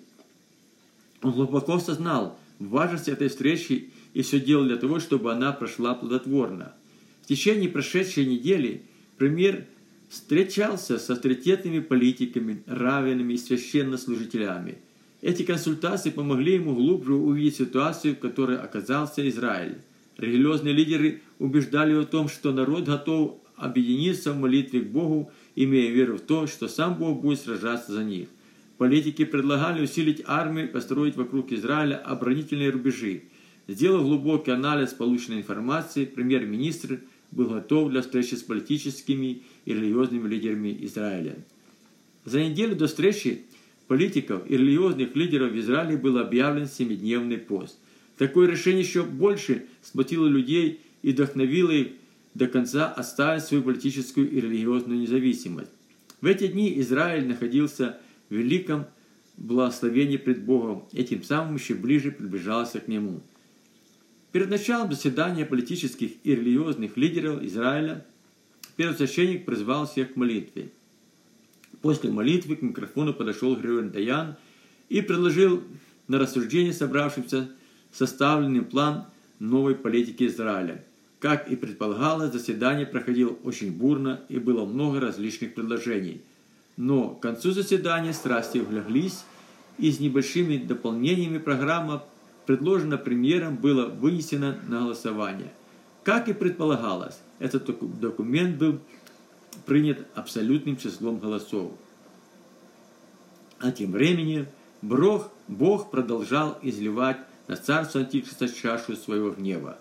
Он 1.22 1.32
глубоко 1.32 1.74
осознал 1.74 2.38
важность 2.58 3.08
этой 3.08 3.28
встречи 3.28 3.90
и 4.14 4.22
все 4.22 4.40
делал 4.40 4.64
для 4.64 4.76
того, 4.76 5.00
чтобы 5.00 5.32
она 5.32 5.52
прошла 5.52 5.94
плодотворно. 5.94 6.74
В 7.22 7.26
течение 7.26 7.68
прошедшей 7.68 8.26
недели 8.26 8.82
премьер 9.18 9.66
встречался 10.08 10.98
с 10.98 11.08
авторитетными 11.10 11.78
политиками, 11.78 12.62
равенными 12.66 13.34
и 13.34 13.38
священнослужителями. 13.38 14.78
Эти 15.22 15.42
консультации 15.42 16.10
помогли 16.10 16.54
ему 16.54 16.74
глубже 16.74 17.14
увидеть 17.14 17.56
ситуацию, 17.56 18.14
в 18.14 18.18
которой 18.18 18.58
оказался 18.58 19.26
Израиль. 19.28 19.78
Религиозные 20.16 20.74
лидеры 20.74 21.20
убеждали 21.38 21.92
его 21.92 22.02
в 22.02 22.06
том, 22.06 22.28
что 22.28 22.52
народ 22.52 22.84
готов 22.84 23.38
объединиться 23.56 24.32
в 24.32 24.38
молитве 24.38 24.80
к 24.80 24.86
Богу, 24.86 25.30
имея 25.64 25.90
веру 25.90 26.16
в 26.16 26.20
то, 26.20 26.46
что 26.46 26.68
сам 26.68 26.94
Бог 26.94 27.20
будет 27.20 27.40
сражаться 27.40 27.92
за 27.92 28.04
них. 28.04 28.28
Политики 28.78 29.24
предлагали 29.24 29.82
усилить 29.82 30.22
армию 30.26 30.68
и 30.68 30.72
построить 30.72 31.16
вокруг 31.16 31.52
Израиля 31.52 31.96
оборонительные 31.96 32.70
рубежи. 32.70 33.24
Сделав 33.68 34.02
глубокий 34.02 34.52
анализ 34.52 34.94
полученной 34.94 35.38
информации, 35.38 36.06
премьер-министр 36.06 37.00
был 37.30 37.50
готов 37.50 37.90
для 37.90 38.00
встречи 38.00 38.34
с 38.34 38.42
политическими 38.42 39.42
и 39.66 39.74
религиозными 39.74 40.28
лидерами 40.28 40.76
Израиля. 40.86 41.36
За 42.24 42.42
неделю 42.42 42.74
до 42.74 42.86
встречи 42.86 43.42
политиков 43.86 44.42
и 44.48 44.56
религиозных 44.56 45.14
лидеров 45.14 45.52
в 45.52 45.58
Израиле 45.58 45.96
был 45.96 46.18
объявлен 46.18 46.66
семидневный 46.66 47.38
пост. 47.38 47.78
Такое 48.16 48.48
решение 48.48 48.82
еще 48.82 49.02
больше 49.02 49.66
сплотило 49.82 50.26
людей 50.26 50.80
и 51.02 51.12
вдохновило 51.12 51.70
их 51.70 51.88
до 52.34 52.46
конца 52.46 52.92
оставить 52.92 53.44
свою 53.44 53.62
политическую 53.62 54.30
и 54.30 54.40
религиозную 54.40 55.00
независимость. 55.00 55.70
В 56.20 56.26
эти 56.26 56.46
дни 56.46 56.78
Израиль 56.80 57.26
находился 57.26 57.98
в 58.28 58.34
великом 58.34 58.86
благословении 59.36 60.16
пред 60.16 60.44
Богом, 60.44 60.84
и 60.92 61.02
тем 61.02 61.22
самым 61.22 61.56
еще 61.56 61.74
ближе 61.74 62.10
приближался 62.10 62.80
к 62.80 62.88
Нему. 62.88 63.20
Перед 64.32 64.48
началом 64.48 64.92
заседания 64.92 65.44
политических 65.44 66.12
и 66.22 66.34
религиозных 66.36 66.96
лидеров 66.96 67.42
Израиля 67.42 68.06
первосвященник 68.76 69.44
призвал 69.44 69.86
всех 69.86 70.12
к 70.12 70.16
молитве. 70.16 70.70
После 71.82 72.10
молитвы 72.10 72.56
к 72.56 72.62
микрофону 72.62 73.14
подошел 73.14 73.56
Григорий 73.56 73.88
Даян 73.88 74.36
и 74.88 75.00
предложил 75.00 75.64
на 76.06 76.18
рассуждение 76.18 76.72
собравшимся 76.72 77.50
составленный 77.90 78.62
план 78.62 79.06
новой 79.38 79.74
политики 79.74 80.24
Израиля. 80.26 80.84
Как 81.20 81.50
и 81.50 81.56
предполагалось, 81.56 82.32
заседание 82.32 82.86
проходило 82.86 83.36
очень 83.44 83.70
бурно 83.70 84.20
и 84.30 84.38
было 84.38 84.64
много 84.64 85.00
различных 85.00 85.54
предложений. 85.54 86.22
Но 86.78 87.10
к 87.10 87.20
концу 87.20 87.52
заседания 87.52 88.14
страсти 88.14 88.58
улеглись, 88.58 89.24
и 89.76 89.90
с 89.90 90.00
небольшими 90.00 90.56
дополнениями 90.56 91.38
программа 91.38 92.04
предложено 92.46 92.98
премьером, 92.98 93.56
было 93.56 93.86
вынесено 93.86 94.58
на 94.66 94.80
голосование. 94.80 95.52
Как 96.04 96.28
и 96.28 96.32
предполагалось, 96.32 97.18
этот 97.38 97.68
документ 98.00 98.56
был 98.56 98.80
принят 99.66 100.06
абсолютным 100.14 100.76
числом 100.76 101.18
голосов. 101.18 101.72
А 103.58 103.70
тем 103.72 103.92
временем 103.92 104.46
Бог, 104.80 105.30
Бог 105.48 105.90
продолжал 105.90 106.58
изливать 106.62 107.18
на 107.46 107.56
царство 107.56 108.00
Антихриста 108.00 108.48
чашу 108.48 108.96
своего 108.96 109.30
гнева. 109.30 109.78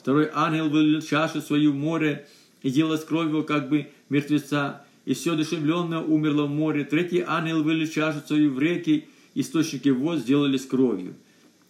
Второй 0.00 0.30
ангел 0.32 0.70
вылил 0.70 1.02
чашу 1.02 1.42
свою 1.42 1.72
в 1.72 1.76
море 1.76 2.26
и 2.62 2.70
делал 2.70 2.96
с 2.96 3.04
кровью 3.04 3.44
как 3.44 3.68
бы 3.68 3.88
мертвеца, 4.08 4.82
и 5.04 5.12
все 5.12 5.36
душевленное 5.36 5.98
умерло 5.98 6.44
в 6.44 6.50
море. 6.50 6.84
Третий 6.84 7.22
ангел 7.26 7.62
вылил 7.62 7.86
чашу 7.86 8.20
свою 8.26 8.50
в 8.50 8.58
реки, 8.58 9.08
источники 9.34 9.90
вод 9.90 10.20
сделали 10.20 10.56
с 10.56 10.64
кровью. 10.64 11.16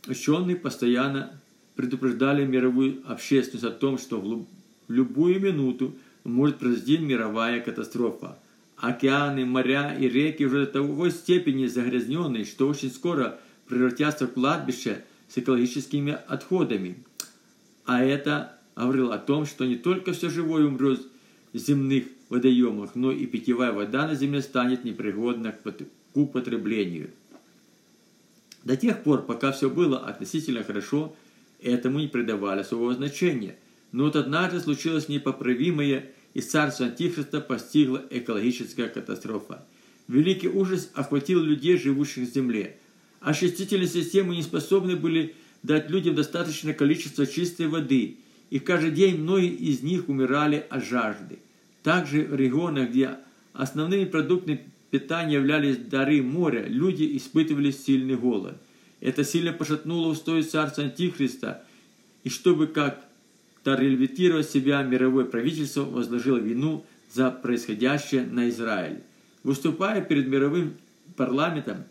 Ученые 0.07 0.55
постоянно 0.55 1.41
предупреждали 1.75 2.47
мировую 2.47 3.03
общественность 3.05 3.65
о 3.65 3.73
том, 3.73 3.99
что 3.99 4.21
в 4.21 4.47
любую 4.87 5.41
минуту 5.41 5.97
может 6.23 6.59
произойти 6.59 6.99
мировая 6.99 7.61
катастрофа. 7.61 8.39
Океаны, 8.77 9.45
моря 9.45 9.97
и 9.99 10.09
реки 10.09 10.45
уже 10.45 10.67
до 10.67 10.83
такой 10.83 11.11
степени 11.11 11.67
загрязненные, 11.67 12.45
что 12.45 12.69
очень 12.69 12.93
скоро 12.93 13.41
превратятся 13.67 14.29
в 14.29 14.35
кладбище 14.35 15.03
с 15.29 15.37
экологическими 15.37 16.17
отходами. 16.29 16.97
А 17.90 18.04
это 18.04 18.52
говорило 18.76 19.16
о 19.16 19.18
том, 19.18 19.47
что 19.47 19.64
не 19.64 19.75
только 19.75 20.12
все 20.12 20.30
живое 20.30 20.64
умрет 20.64 21.00
в 21.52 21.59
земных 21.59 22.04
водоемах, 22.28 22.94
но 22.94 23.11
и 23.11 23.26
питьевая 23.26 23.73
вода 23.73 24.06
на 24.06 24.14
земле 24.14 24.42
станет 24.42 24.85
непригодна 24.85 25.50
к 25.50 25.75
употреблению. 26.14 27.11
До 28.62 28.76
тех 28.76 29.02
пор, 29.02 29.23
пока 29.23 29.50
все 29.50 29.68
было 29.68 29.99
относительно 29.99 30.62
хорошо, 30.62 31.16
этому 31.61 31.99
не 31.99 32.06
придавали 32.06 32.61
особого 32.61 32.94
значения. 32.94 33.56
Но 33.90 34.04
вот 34.04 34.14
однажды 34.14 34.61
случилось 34.61 35.09
непоправимое, 35.09 36.12
и 36.32 36.40
царство 36.42 36.87
Антихриста 36.87 37.40
постигла 37.40 38.04
экологическая 38.09 38.87
катастрофа. 38.87 39.66
Великий 40.06 40.49
ужас 40.49 40.92
охватил 40.94 41.42
людей, 41.42 41.76
живущих 41.76 42.28
в 42.28 42.32
земле. 42.32 42.76
Очистительные 43.18 43.88
системы 43.88 44.37
не 44.37 44.44
способны 44.44 44.94
были 44.94 45.35
дать 45.62 45.90
людям 45.90 46.14
достаточное 46.14 46.75
количество 46.75 47.26
чистой 47.26 47.67
воды, 47.67 48.17
и 48.50 48.59
каждый 48.59 48.90
день 48.90 49.21
многие 49.21 49.55
из 49.55 49.83
них 49.83 50.09
умирали 50.09 50.64
от 50.69 50.85
жажды. 50.85 51.38
Также 51.83 52.25
в 52.25 52.35
регионах, 52.35 52.90
где 52.90 53.17
Основными 53.52 54.05
продуктами 54.05 54.64
питания 54.90 55.35
являлись 55.35 55.76
дары 55.76 56.23
моря, 56.23 56.64
люди 56.67 57.17
испытывали 57.17 57.71
сильный 57.71 58.17
голод. 58.17 58.57
Это 59.00 59.25
сильно 59.25 59.52
пошатнуло 59.52 60.09
устои 60.09 60.43
царства 60.43 60.85
Антихриста, 60.85 61.64
и 62.23 62.29
чтобы 62.29 62.67
как-то 62.67 63.75
реабилитировать 63.75 64.49
себя, 64.49 64.83
мировое 64.83 65.25
правительство 65.25 65.83
возложило 65.83 66.37
вину 66.37 66.85
за 67.12 67.31
происходящее 67.31 68.25
на 68.25 68.49
Израиль. 68.50 69.00
Выступая 69.43 70.00
перед 70.02 70.29
мировым 70.29 70.75
парламентом, 71.17 71.85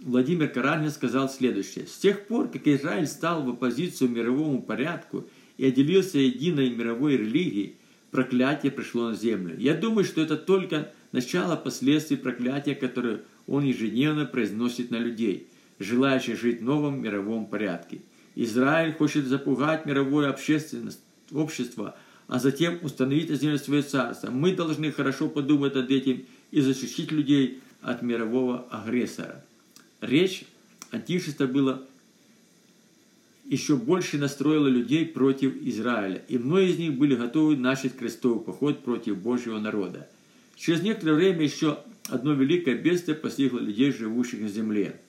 Владимир 0.00 0.48
Каранин 0.48 0.90
сказал 0.90 1.28
следующее. 1.28 1.86
С 1.86 1.98
тех 1.98 2.26
пор, 2.26 2.48
как 2.48 2.68
Израиль 2.68 3.08
стал 3.08 3.42
в 3.42 3.50
оппозицию 3.50 4.10
мировому 4.10 4.62
порядку 4.62 5.26
и 5.56 5.66
отделился 5.66 6.18
единой 6.18 6.70
мировой 6.70 7.16
религией, 7.16 7.76
проклятие 8.12 8.70
пришло 8.70 9.10
на 9.10 9.16
землю. 9.16 9.56
Я 9.58 9.74
думаю, 9.74 10.04
что 10.04 10.20
это 10.20 10.36
только 10.36 10.92
начало 11.10 11.56
последствий 11.56 12.16
проклятия, 12.16 12.76
которое 12.76 13.22
он 13.48 13.64
ежедневно 13.64 14.24
произносит 14.24 14.92
на 14.92 14.98
людей, 14.98 15.48
желающих 15.80 16.40
жить 16.40 16.60
в 16.60 16.64
новом 16.64 17.02
мировом 17.02 17.46
порядке. 17.46 18.00
Израиль 18.36 18.92
хочет 18.92 19.26
запугать 19.26 19.84
мировое 19.84 20.30
общественность, 20.30 21.00
общество, 21.32 21.96
а 22.28 22.38
затем 22.38 22.78
установить 22.82 23.30
на 23.30 23.34
земле 23.34 23.58
свое 23.58 23.82
царство. 23.82 24.30
Мы 24.30 24.54
должны 24.54 24.92
хорошо 24.92 25.28
подумать 25.28 25.74
над 25.74 25.90
этим 25.90 26.24
и 26.52 26.60
защитить 26.60 27.10
людей 27.10 27.60
от 27.80 28.02
мирового 28.02 28.68
агрессора. 28.70 29.44
Речь 30.00 30.44
Антихриста 30.90 31.46
была 31.46 31.82
еще 33.44 33.76
больше 33.76 34.18
настроила 34.18 34.68
людей 34.68 35.06
против 35.06 35.56
Израиля, 35.62 36.22
и 36.28 36.36
многие 36.38 36.70
из 36.70 36.78
них 36.78 36.94
были 36.94 37.16
готовы 37.16 37.56
начать 37.56 37.96
крестовый 37.96 38.40
поход 38.40 38.84
против 38.84 39.16
Божьего 39.16 39.58
народа. 39.58 40.06
Через 40.54 40.82
некоторое 40.82 41.14
время 41.14 41.42
еще 41.42 41.78
одно 42.08 42.34
великое 42.34 42.76
бедствие 42.76 43.16
постигло 43.16 43.58
людей, 43.58 43.90
живущих 43.90 44.40
на 44.40 44.48
земле. 44.48 45.00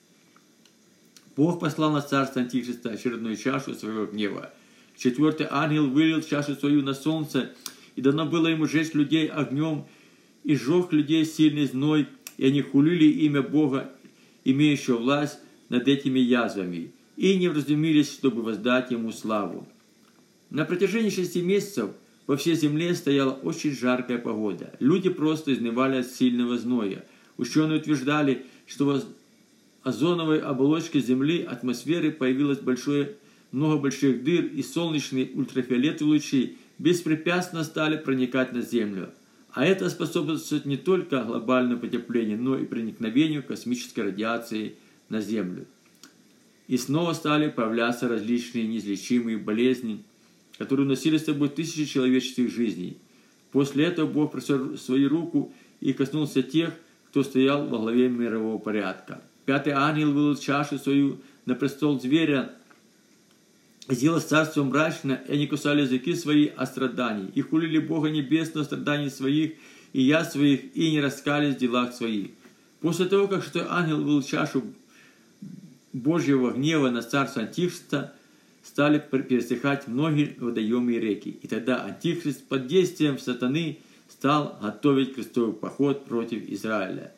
Бог 1.36 1.60
послал 1.60 1.92
на 1.92 2.00
царство 2.00 2.40
Антихриста 2.40 2.90
очередную 2.90 3.36
чашу 3.36 3.74
своего 3.74 4.06
гнева. 4.06 4.52
Четвертый 4.96 5.46
ангел 5.50 5.86
вылил 5.86 6.22
чашу 6.22 6.54
свою 6.54 6.82
на 6.82 6.94
солнце, 6.94 7.52
и 7.94 8.00
дано 8.00 8.26
было 8.26 8.46
ему 8.46 8.66
жечь 8.66 8.94
людей 8.94 9.28
огнем, 9.28 9.86
и 10.44 10.54
сжег 10.56 10.92
людей 10.92 11.24
сильный 11.24 11.66
зной, 11.66 12.08
и 12.38 12.46
они 12.46 12.62
хулили 12.62 13.04
имя 13.04 13.42
Бога, 13.42 13.92
имеющего 14.44 14.96
власть 14.96 15.38
над 15.68 15.88
этими 15.88 16.18
язвами 16.18 16.92
и 17.16 17.36
не 17.36 17.48
вразумились, 17.48 18.12
чтобы 18.12 18.42
воздать 18.42 18.90
ему 18.90 19.12
славу. 19.12 19.66
На 20.50 20.64
протяжении 20.64 21.10
шести 21.10 21.42
месяцев 21.42 21.90
по 22.26 22.36
всей 22.36 22.54
земле 22.54 22.94
стояла 22.94 23.32
очень 23.32 23.72
жаркая 23.72 24.18
погода. 24.18 24.74
Люди 24.80 25.08
просто 25.08 25.52
изнывали 25.52 25.96
от 25.96 26.06
сильного 26.06 26.58
зноя. 26.58 27.04
Ученые 27.36 27.78
утверждали, 27.78 28.46
что 28.66 28.84
в 28.86 29.02
озоновой 29.82 30.40
оболочке 30.40 31.00
Земли 31.00 31.42
атмосферы 31.42 32.10
появилось 32.10 32.58
большое, 32.58 33.16
много 33.52 33.78
больших 33.78 34.22
дыр, 34.22 34.44
и 34.44 34.62
солнечные 34.62 35.30
ультрафиолетовые 35.34 36.14
лучи 36.14 36.56
беспрепятственно 36.78 37.64
стали 37.64 37.96
проникать 37.96 38.52
на 38.52 38.62
Землю. 38.62 39.10
А 39.52 39.64
это 39.64 39.90
способствует 39.90 40.64
не 40.64 40.76
только 40.76 41.24
глобальному 41.24 41.80
потеплению, 41.80 42.40
но 42.40 42.58
и 42.58 42.64
проникновению 42.64 43.42
космической 43.42 44.00
радиации 44.00 44.74
на 45.08 45.20
Землю 45.20 45.66
и 46.70 46.76
снова 46.76 47.14
стали 47.14 47.48
появляться 47.48 48.06
различные 48.06 48.68
неизлечимые 48.68 49.38
болезни, 49.38 50.04
которые 50.56 50.86
уносили 50.86 51.18
с 51.18 51.24
собой 51.24 51.48
тысячи 51.48 51.84
человеческих 51.84 52.48
жизней. 52.48 52.96
После 53.50 53.86
этого 53.86 54.06
Бог 54.06 54.30
простер 54.30 54.78
свою 54.78 55.08
руку 55.08 55.52
и 55.80 55.92
коснулся 55.92 56.44
тех, 56.44 56.72
кто 57.08 57.24
стоял 57.24 57.66
во 57.66 57.78
главе 57.78 58.08
мирового 58.08 58.58
порядка. 58.58 59.20
Пятый 59.46 59.72
ангел 59.72 60.12
вылил 60.12 60.36
чашу 60.36 60.78
свою 60.78 61.18
на 61.44 61.56
престол 61.56 62.00
зверя, 62.00 62.54
сделал 63.94 64.20
царство 64.20 64.62
мрачно, 64.62 65.20
и 65.26 65.32
они 65.32 65.46
кусали 65.46 65.82
языки 65.82 66.14
свои 66.14 66.48
о 66.48 66.66
страдании, 66.66 67.30
и 67.34 67.40
хулили 67.40 67.78
Бога 67.78 68.10
Небесного 68.10 68.64
страданий 68.64 69.10
своих, 69.10 69.54
и 69.92 70.02
я 70.02 70.24
своих, 70.24 70.76
и 70.76 70.90
не 70.90 71.00
раскались 71.00 71.56
в 71.56 71.58
делах 71.58 71.92
своих. 71.92 72.30
После 72.80 73.06
того, 73.06 73.28
как 73.28 73.42
шестой 73.42 73.64
ангел 73.68 74.02
вылил 74.02 74.22
чашу 74.22 74.64
Божьего 75.92 76.52
гнева 76.52 76.90
на 76.90 77.02
царство 77.02 77.42
Антихриста 77.42 78.14
стали 78.62 78.98
пересыхать 78.98 79.88
многие 79.88 80.36
водоемы 80.38 80.92
и 80.92 81.00
реки. 81.00 81.38
И 81.42 81.48
тогда 81.48 81.84
Антихрист 81.84 82.44
под 82.44 82.66
действием 82.66 83.18
сатаны 83.18 83.78
стал 84.08 84.58
готовить 84.62 85.14
крестовый 85.14 85.52
поход 85.52 86.04
против 86.04 86.48
Израиля. 86.48 87.12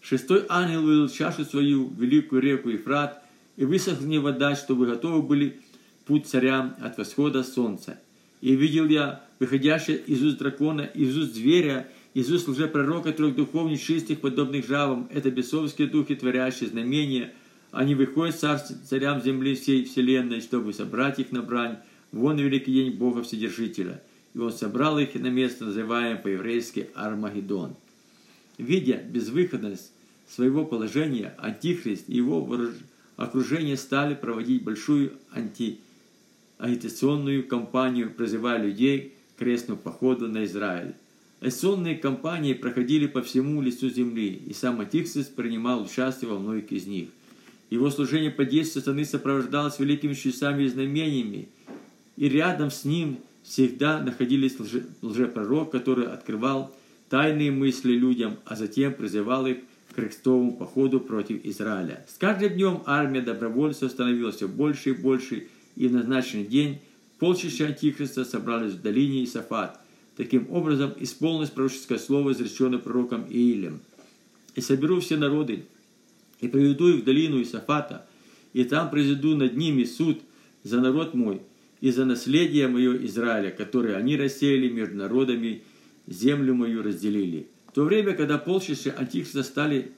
Шестой 0.00 0.44
ангел 0.48 0.82
вывел 0.82 1.08
чашу 1.08 1.44
свою 1.44 1.88
великую 1.88 2.42
реку 2.42 2.68
Ефрат, 2.68 3.22
и 3.56 3.64
высохла 3.64 4.20
вода, 4.20 4.54
чтобы 4.54 4.86
готовы 4.86 5.22
были 5.22 5.60
путь 6.06 6.26
царям 6.26 6.74
от 6.80 6.96
восхода 6.98 7.42
солнца. 7.42 7.98
И 8.40 8.54
видел 8.54 8.86
я, 8.86 9.24
выходящее 9.38 9.98
из 9.98 10.22
уст 10.22 10.38
дракона, 10.38 10.82
из 10.82 11.16
уст 11.16 11.34
зверя, 11.34 11.88
из 12.14 12.30
уст 12.30 12.48
лжепророка 12.48 13.12
трех 13.12 13.34
духов 13.34 13.70
нечистых, 13.70 14.20
подобных 14.20 14.66
жавам, 14.66 15.08
это 15.12 15.30
бесовские 15.30 15.88
духи, 15.88 16.14
творящие 16.14 16.70
знамения– 16.70 17.32
они 17.76 17.94
выходят 17.94 18.34
царям 18.88 19.20
земли 19.22 19.54
всей 19.54 19.84
вселенной, 19.84 20.40
чтобы 20.40 20.72
собрать 20.72 21.18
их 21.18 21.30
на 21.30 21.42
брань. 21.42 21.76
Вон 22.10 22.38
великий 22.38 22.72
день 22.72 22.92
Бога 22.92 23.22
Вседержителя. 23.22 24.02
И 24.32 24.38
он 24.38 24.50
собрал 24.50 24.98
их 24.98 25.14
на 25.14 25.26
место, 25.26 25.66
называемое 25.66 26.16
по-еврейски 26.16 26.88
Армагеддон. 26.94 27.76
Видя 28.56 28.96
безвыходность 28.96 29.92
своего 30.26 30.64
положения, 30.64 31.34
Антихрист 31.36 32.08
и 32.08 32.16
его 32.16 32.48
окружение 33.16 33.76
стали 33.76 34.14
проводить 34.14 34.64
большую 34.64 35.12
антиагитационную 36.58 37.46
кампанию, 37.46 38.10
призывая 38.10 38.62
людей 38.62 39.14
к 39.34 39.38
крестному 39.40 39.78
походу 39.78 40.28
на 40.28 40.44
Израиль. 40.44 40.94
Агитационные 41.40 41.96
кампании 41.96 42.54
проходили 42.54 43.06
по 43.06 43.22
всему 43.22 43.60
лицу 43.60 43.90
земли, 43.90 44.40
и 44.46 44.52
сам 44.52 44.80
Антихрист 44.80 45.34
принимал 45.34 45.82
участие 45.82 46.30
во 46.30 46.38
многих 46.38 46.72
из 46.72 46.86
них– 46.86 47.08
его 47.70 47.90
служение 47.90 48.30
по 48.30 48.44
действию 48.44 48.82
сатаны 48.82 49.04
сопровождалось 49.04 49.78
великими 49.78 50.14
чудесами 50.14 50.64
и 50.64 50.68
знамениями, 50.68 51.48
и 52.16 52.28
рядом 52.28 52.70
с 52.70 52.84
ним 52.84 53.18
всегда 53.42 54.00
находились 54.00 54.58
лже, 54.60 54.86
лжепророк, 55.02 55.72
который 55.72 56.06
открывал 56.06 56.74
тайные 57.08 57.50
мысли 57.50 57.92
людям, 57.92 58.36
а 58.44 58.54
затем 58.54 58.94
призывал 58.94 59.46
их 59.46 59.58
к 59.90 59.96
крестовому 59.96 60.56
походу 60.56 61.00
против 61.00 61.44
Израиля. 61.44 62.06
С 62.08 62.18
каждым 62.18 62.54
днем 62.54 62.82
армия 62.86 63.20
добровольцев 63.20 63.90
становилась 63.90 64.36
все 64.36 64.48
больше 64.48 64.90
и 64.90 64.92
больше, 64.92 65.48
и 65.76 65.88
в 65.88 65.92
назначенный 65.92 66.44
день 66.44 66.78
полчища 67.18 67.66
Антихриста 67.66 68.24
собрались 68.24 68.72
в 68.72 68.82
долине 68.82 69.24
Исафат. 69.24 69.80
Таким 70.16 70.50
образом, 70.50 70.94
исполнилось 70.98 71.50
пророческое 71.50 71.98
слово, 71.98 72.32
изреченное 72.32 72.78
пророком 72.78 73.26
Иилем. 73.28 73.80
«И 74.54 74.62
соберу 74.62 75.00
все 75.00 75.16
народы, 75.16 75.66
и 76.40 76.48
приведу 76.48 76.88
их 76.88 77.02
в 77.02 77.04
долину 77.04 77.42
Исафата, 77.42 78.06
и 78.54 78.64
там 78.64 78.90
произведу 78.90 79.36
над 79.36 79.56
ними 79.56 79.84
суд 79.84 80.20
за 80.64 80.80
народ 80.80 81.14
мой 81.14 81.42
и 81.82 81.90
за 81.90 82.06
наследие 82.06 82.68
мое 82.68 83.04
Израиля, 83.04 83.50
которое 83.50 83.96
они 83.96 84.16
рассеяли 84.16 84.68
между 84.68 84.96
народами, 84.96 85.62
землю 86.06 86.54
мою 86.54 86.82
разделили. 86.82 87.48
В 87.68 87.72
то 87.72 87.84
время, 87.84 88.14
когда 88.14 88.38
полчища 88.38 88.92
Антихриста 88.92 89.42
стали 89.42 89.92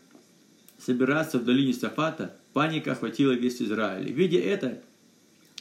собираться 0.79 1.38
в 1.38 1.45
долине 1.45 1.73
Сафата, 1.73 2.37
паника 2.53 2.93
охватила 2.93 3.33
весь 3.33 3.62
Израиль. 3.62 4.11
Видя 4.12 4.38
это, 4.38 4.83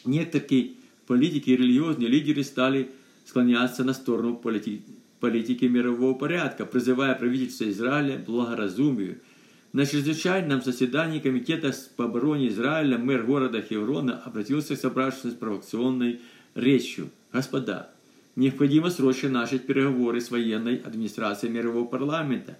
некоторые 0.05 0.71
политики 1.05 1.51
и 1.51 1.57
религиозные 1.57 2.09
лидеры 2.09 2.43
стали 2.43 2.89
склоняться 3.25 3.83
на 3.83 3.93
сторону 3.93 4.35
полити 4.35 4.81
политики 5.19 5.65
мирового 5.65 6.13
порядка, 6.13 6.65
призывая 6.65 7.15
правительство 7.15 7.69
Израиля 7.69 8.17
к 8.17 8.25
благоразумию– 8.25 9.19
на 9.73 9.85
чрезвычайном 9.85 10.61
заседании 10.61 11.19
Комитета 11.19 11.73
по 11.97 12.05
обороне 12.05 12.47
Израиля 12.47 12.97
мэр 12.97 13.23
города 13.23 13.61
Хеврона 13.61 14.17
обратился 14.17 14.75
к 14.75 14.79
собравшимся 14.79 15.31
с 15.31 15.33
провокационной 15.33 16.21
речью. 16.55 17.09
«Господа, 17.33 17.89
необходимо 18.35 18.89
срочно 18.89 19.29
начать 19.29 19.67
переговоры 19.67 20.21
с 20.21 20.31
военной 20.31 20.77
администрацией 20.77 21.51
мирового 21.51 21.85
парламента. 21.85 22.57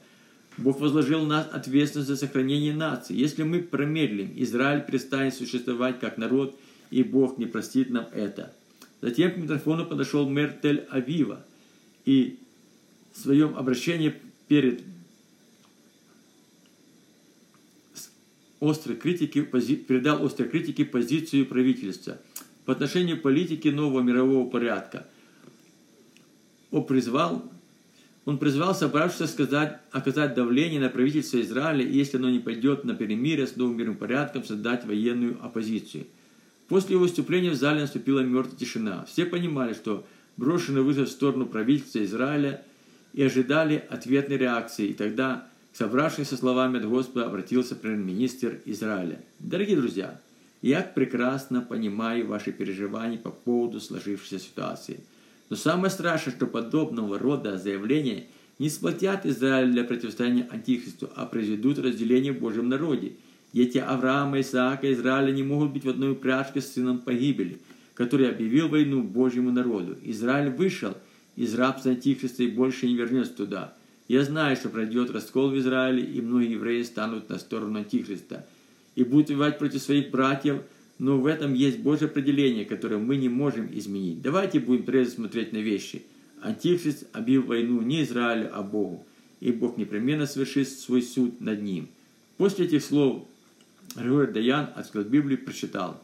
Бог 0.58 0.82
возложил 0.82 1.22
на 1.22 1.38
нас 1.38 1.50
ответственность 1.52 2.10
за 2.10 2.18
сохранение 2.18 2.74
нации. 2.74 3.16
Если 3.16 3.44
мы 3.44 3.60
промедлим, 3.60 4.34
Израиль 4.36 4.82
перестанет 4.86 5.34
существовать 5.34 6.00
как 6.00 6.18
народ, 6.18 6.60
и 6.92 7.04
Бог 7.04 7.38
не 7.38 7.46
простит 7.46 7.90
нам 7.90 8.08
это». 8.14 8.54
Затем 9.02 9.32
к 9.32 9.38
микрофону 9.38 9.86
подошел 9.86 10.28
мэр 10.28 10.58
Тель-Авива 10.62 11.40
и 12.06 12.40
в 13.14 13.20
своем 13.20 13.56
обращении 13.56 14.14
перед 14.48 14.82
острой 18.60 18.96
критики, 18.96 19.42
передал 19.42 20.26
острой 20.26 20.50
критике 20.50 20.86
позицию 20.86 21.46
правительства 21.46 22.18
по 22.66 22.74
отношению 22.74 23.20
к 23.20 23.22
политике 23.22 23.72
нового 23.72 24.02
мирового 24.02 24.50
порядка. 24.50 25.08
Он 26.72 26.86
призвал 26.86 27.44
Он 28.26 28.38
призвал 28.40 28.76
собравшихся 28.76 29.28
сказать, 29.28 29.80
оказать 29.92 30.34
давление 30.34 30.82
на 30.82 30.90
правительство 30.90 31.40
Израиля, 31.40 31.86
если 31.86 32.18
оно 32.18 32.30
не 32.30 32.40
пойдет 32.40 32.84
на 32.84 32.94
перемирие 32.94 33.48
с 33.48 33.56
новым 33.56 33.78
мирным 33.78 33.96
порядком, 33.96 34.44
создать 34.44 34.86
военную 34.86 35.38
оппозицию. 35.42 36.08
После 36.68 36.94
его 36.94 37.04
выступления 37.04 37.52
в 37.52 37.56
зале 37.56 37.82
наступила 37.82 38.20
мертвая 38.20 38.58
тишина. 38.58 39.06
Все 39.06 39.26
понимали, 39.26 39.74
что 39.74 40.06
брошенный 40.36 40.82
вызов 40.82 41.10
в 41.10 41.12
сторону 41.12 41.46
правительства 41.46 42.04
Израиля 42.04 42.64
и 43.14 43.24
ожидали 43.24 43.84
ответной 43.90 44.38
реакции. 44.38 44.88
И 44.88 44.94
тогда 44.94 45.48
к 45.74 45.78
собравшимся 45.78 46.36
словами 46.36 46.80
от 46.80 46.90
Господа 46.90 47.26
обратился 47.26 47.76
премьер-министр 47.76 48.60
Израиля. 48.66 49.22
Дорогие 49.40 49.78
друзья, 49.78 50.20
я 50.62 50.82
прекрасно 50.82 51.62
понимаю 51.62 52.28
ваши 52.28 52.52
переживания 52.52 53.18
по 53.18 53.32
поводу 53.32 53.80
сложившейся 53.80 54.40
ситуации– 54.40 55.00
но 55.50 55.56
самое 55.56 55.90
страшное, 55.90 56.34
что 56.34 56.46
подобного 56.46 57.18
рода 57.18 57.58
заявления 57.58 58.26
не 58.60 58.70
сплотят 58.70 59.26
Израиль 59.26 59.72
для 59.72 59.84
противостояния 59.84 60.48
Антихристу, 60.52 61.10
а 61.16 61.26
произведут 61.26 61.80
разделение 61.80 62.34
в 62.34 62.40
Божьем 62.40 62.70
народе. 62.70 63.14
Дети 63.58 63.80
Авраама, 63.80 64.40
Исаака 64.42 64.94
Израиля 64.94 65.32
не 65.32 65.42
могут 65.42 65.72
быть 65.72 65.84
в 65.84 65.90
одной 65.90 66.12
упряжке 66.12 66.62
с 66.62 66.74
сыном 66.74 67.00
погибели, 67.00 67.58
который 67.96 68.30
объявил 68.30 68.68
войну 68.68 69.02
Божьему 69.02 69.50
народу. 69.50 69.98
Израиль 70.04 70.52
вышел 70.52 70.96
из 71.36 71.56
рабства 71.56 71.90
Антихриста 71.90 72.44
и 72.44 72.52
больше 72.52 72.86
не 72.86 72.94
вернется 72.94 73.34
туда. 73.34 73.74
Я 74.08 74.24
знаю, 74.24 74.56
что 74.58 74.70
пройдет 74.70 75.10
раскол 75.10 75.50
в 75.50 75.58
Израиле, 75.58 76.04
и 76.04 76.22
многие 76.22 76.52
евреи 76.52 76.84
станут 76.84 77.30
на 77.30 77.40
сторону 77.40 77.80
Антихриста 77.80 78.46
и 78.94 79.04
будут 79.04 79.30
воевать 79.30 79.58
против 79.58 79.82
своих 79.82 80.12
братьев– 80.12 80.62
но 81.00 81.20
в 81.20 81.28
этом 81.28 81.54
есть 81.54 81.80
Божье 81.80 82.08
определение, 82.08 82.66
которое 82.66 82.98
мы 82.98 83.18
не 83.18 83.30
можем 83.30 83.70
изменить. 83.72 84.22
Давайте 84.22 84.60
будем 84.60 84.84
трезво 84.84 85.18
смотреть 85.18 85.54
на 85.54 85.58
вещи. 85.58 86.02
Антихрист 86.42 87.06
объявил 87.14 87.44
войну 87.44 87.82
не 87.82 88.02
Израилю, 88.02 88.50
а 88.52 88.64
Богу, 88.64 89.06
и 89.40 89.52
Бог 89.52 89.78
непременно 89.78 90.26
совершит 90.26 90.70
свой 90.70 91.04
суд 91.04 91.40
над 91.40 91.62
ним. 91.62 91.88
После 92.38 92.66
этих 92.66 92.84
слов 92.84 93.28
Григорий 93.96 94.32
Даян, 94.32 94.70
открыл 94.76 95.04
Библию, 95.04 95.44
прочитал. 95.44 96.02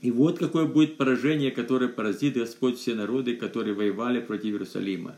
И 0.00 0.10
вот 0.10 0.38
какое 0.38 0.66
будет 0.66 0.96
поражение, 0.96 1.50
которое 1.50 1.88
поразит 1.88 2.34
Господь 2.34 2.78
все 2.78 2.94
народы, 2.94 3.36
которые 3.36 3.74
воевали 3.74 4.20
против 4.20 4.46
Иерусалима. 4.46 5.16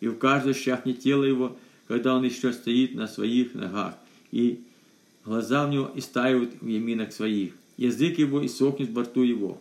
И 0.00 0.08
в 0.08 0.16
каждой 0.16 0.54
щахне 0.54 0.94
тело 0.94 1.24
его, 1.24 1.56
когда 1.88 2.14
он 2.14 2.24
еще 2.24 2.52
стоит 2.52 2.94
на 2.94 3.08
своих 3.08 3.54
ногах, 3.54 3.96
и 4.30 4.60
глаза 5.24 5.66
в 5.66 5.70
него 5.70 5.90
истаивают 5.94 6.52
в 6.60 6.66
яминах 6.66 7.12
своих 7.12 7.52
язык 7.76 8.18
его 8.18 8.40
и 8.40 8.48
сохнет 8.48 8.90
во 8.90 9.02
рту 9.02 9.22
его. 9.22 9.60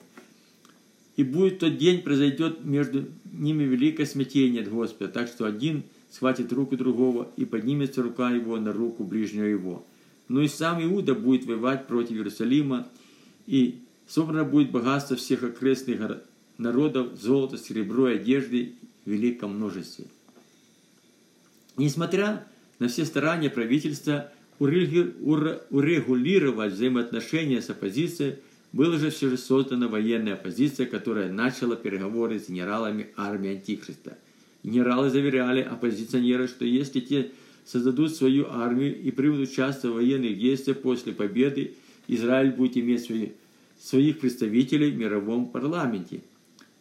И 1.16 1.24
будет 1.24 1.60
тот 1.60 1.78
день, 1.78 2.04
произойдет 2.04 2.64
между 2.64 3.06
ними 3.32 3.64
великое 3.64 4.06
смятение 4.06 4.62
от 4.62 4.70
Господа, 4.70 5.08
так 5.08 5.28
что 5.28 5.46
один 5.46 5.84
схватит 6.12 6.54
руку 6.54 6.78
другого, 6.78 7.32
и 7.38 7.46
поднимется 7.46 8.04
рука 8.04 8.30
его 8.32 8.60
на 8.60 8.72
руку 8.72 9.04
ближнего 9.04 9.46
его. 9.46 9.86
Но 10.28 10.42
и 10.42 10.48
сам 10.48 10.84
Иуда 10.84 11.16
будет 11.16 11.46
воевать 11.46 11.88
против 11.88 12.18
Иерусалима, 12.18 12.88
и 13.46 13.80
собрано 14.08 14.44
будет 14.44 14.72
богатство 14.72 15.16
всех 15.16 15.44
окрестных 15.44 16.22
народов, 16.58 17.20
золото, 17.20 17.58
серебро 17.58 18.10
и 18.10 18.16
одежды 18.16 18.74
в 19.06 19.10
великом 19.10 19.56
множестве. 19.56 20.06
Несмотря 21.78 22.46
на 22.80 22.88
все 22.88 23.06
старания 23.06 23.50
правительства, 23.50 24.32
урегулировать 24.60 26.74
взаимоотношения 26.74 27.62
с 27.62 27.70
оппозицией, 27.70 28.38
была 28.74 28.98
же 28.98 29.12
все 29.12 29.30
же 29.30 29.38
создана 29.38 29.88
военная 29.88 30.34
оппозиция, 30.34 30.88
которая 30.88 31.32
начала 31.32 31.76
переговоры 31.76 32.40
с 32.40 32.50
генералами 32.50 33.08
армии 33.16 33.52
Антихриста. 33.52 34.18
Генералы 34.64 35.10
заверяли 35.10 35.62
оппозиционеры, 35.62 36.48
что 36.48 36.66
если 36.66 37.00
те 37.00 37.32
создадут 37.68 38.16
свою 38.16 38.48
армию 38.50 38.98
и 38.98 39.12
примут 39.12 39.42
участие 39.42 39.92
в 39.92 39.96
военных 39.96 40.40
действиях 40.40 40.80
после 40.82 41.12
победы, 41.12 41.74
Израиль 42.08 42.52
будет 42.52 42.78
иметь 42.78 43.04
свои, 43.04 43.30
своих 43.80 44.20
представителей 44.20 44.92
в 44.92 44.98
мировом 44.98 45.48
парламенте. 45.48 46.22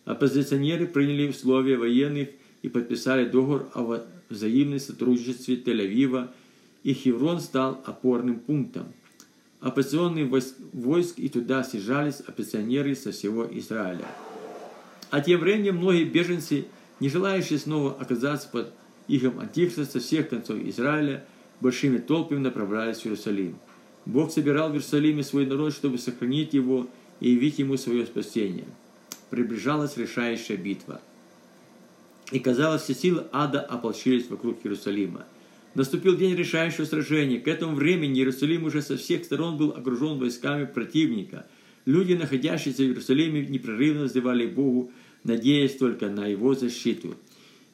Оппозиционеры 0.04 0.86
приняли 0.86 1.28
условия 1.28 1.76
военных 1.76 2.28
и 2.62 2.68
подписали 2.68 3.24
договор 3.24 3.68
о 3.74 4.00
взаимном 4.28 4.78
сотрудничестве 4.78 5.56
Тель-Авива 5.56 6.28
и 6.84 6.94
Хеврон 6.94 7.40
стал 7.40 7.82
опорным 7.84 8.38
пунктом. 8.38 8.86
Оппозиционные 9.60 10.30
войск 10.72 11.18
и 11.18 11.28
туда 11.28 11.64
съезжались 11.64 12.20
оппозиционеры 12.20 12.94
со 12.94 13.10
всего 13.10 13.48
Израиля. 13.50 14.06
А 15.10 15.20
тем 15.20 15.40
временем 15.40 15.78
многие 15.78 16.04
беженцы, 16.04 16.66
не 17.00 17.08
желающие 17.08 17.58
снова 17.58 17.96
оказаться 17.98 18.48
под 18.48 18.72
ихом 19.08 19.40
антихриста 19.40 19.84
со 19.84 20.00
всех 20.00 20.28
концов 20.28 20.58
Израиля, 20.64 21.24
большими 21.60 21.98
толпами 21.98 22.38
направлялись 22.38 22.98
в 22.98 23.06
Иерусалим. 23.06 23.56
Бог 24.04 24.30
собирал 24.30 24.68
в 24.68 24.72
Иерусалиме 24.72 25.22
свой 25.22 25.46
народ, 25.46 25.72
чтобы 25.72 25.98
сохранить 25.98 26.54
его 26.54 26.88
и 27.20 27.30
явить 27.30 27.58
ему 27.58 27.76
свое 27.76 28.06
спасение. 28.06 28.66
Приближалась 29.30 29.96
решающая 29.96 30.56
битва. 30.56 31.00
И 32.32 32.38
казалось, 32.38 32.82
все 32.82 32.94
силы 32.94 33.26
ада 33.32 33.60
ополчились 33.60 34.28
вокруг 34.28 34.58
Иерусалима– 34.64 35.24
Наступил 35.76 36.16
день 36.16 36.34
решающего 36.34 36.86
сражения. 36.86 37.38
К 37.38 37.48
этому 37.48 37.76
времени 37.76 38.18
Иерусалим 38.18 38.64
уже 38.64 38.80
со 38.80 38.96
всех 38.96 39.26
сторон 39.26 39.58
был 39.58 39.72
окружен 39.72 40.18
войсками 40.18 40.64
противника. 40.64 41.44
Люди, 41.84 42.14
находящиеся 42.14 42.82
в 42.82 42.86
Иерусалиме, 42.86 43.44
непрерывно 43.44 44.04
взывали 44.04 44.46
Богу, 44.46 44.90
надеясь 45.22 45.76
только 45.76 46.08
на 46.08 46.28
его 46.28 46.54
защиту. 46.54 47.14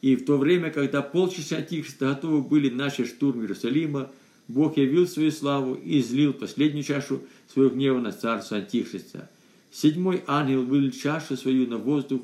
И 0.03 0.17
в 0.17 0.25
то 0.25 0.37
время, 0.37 0.71
когда 0.71 1.01
полчища 1.01 1.59
Антихриста 1.59 2.07
готовы 2.07 2.43
были 2.43 2.69
начать 2.69 3.07
штурм 3.07 3.41
Иерусалима, 3.41 4.11
Бог 4.49 4.77
явил 4.77 5.07
свою 5.07 5.31
славу 5.31 5.75
и 5.75 6.01
излил 6.01 6.35
последнюю 6.35 6.83
чашу 6.83 7.23
своего 7.51 7.73
гнева 7.73 8.01
на 8.01 8.13
царство 8.13 8.59
Антихриста. 8.59 9.31
Седьмой 9.71 10.23
ангел 10.27 10.65
вылил 10.65 10.91
чашу 10.91 11.37
свою 11.37 11.69
на 11.69 11.79
воздух, 11.79 12.21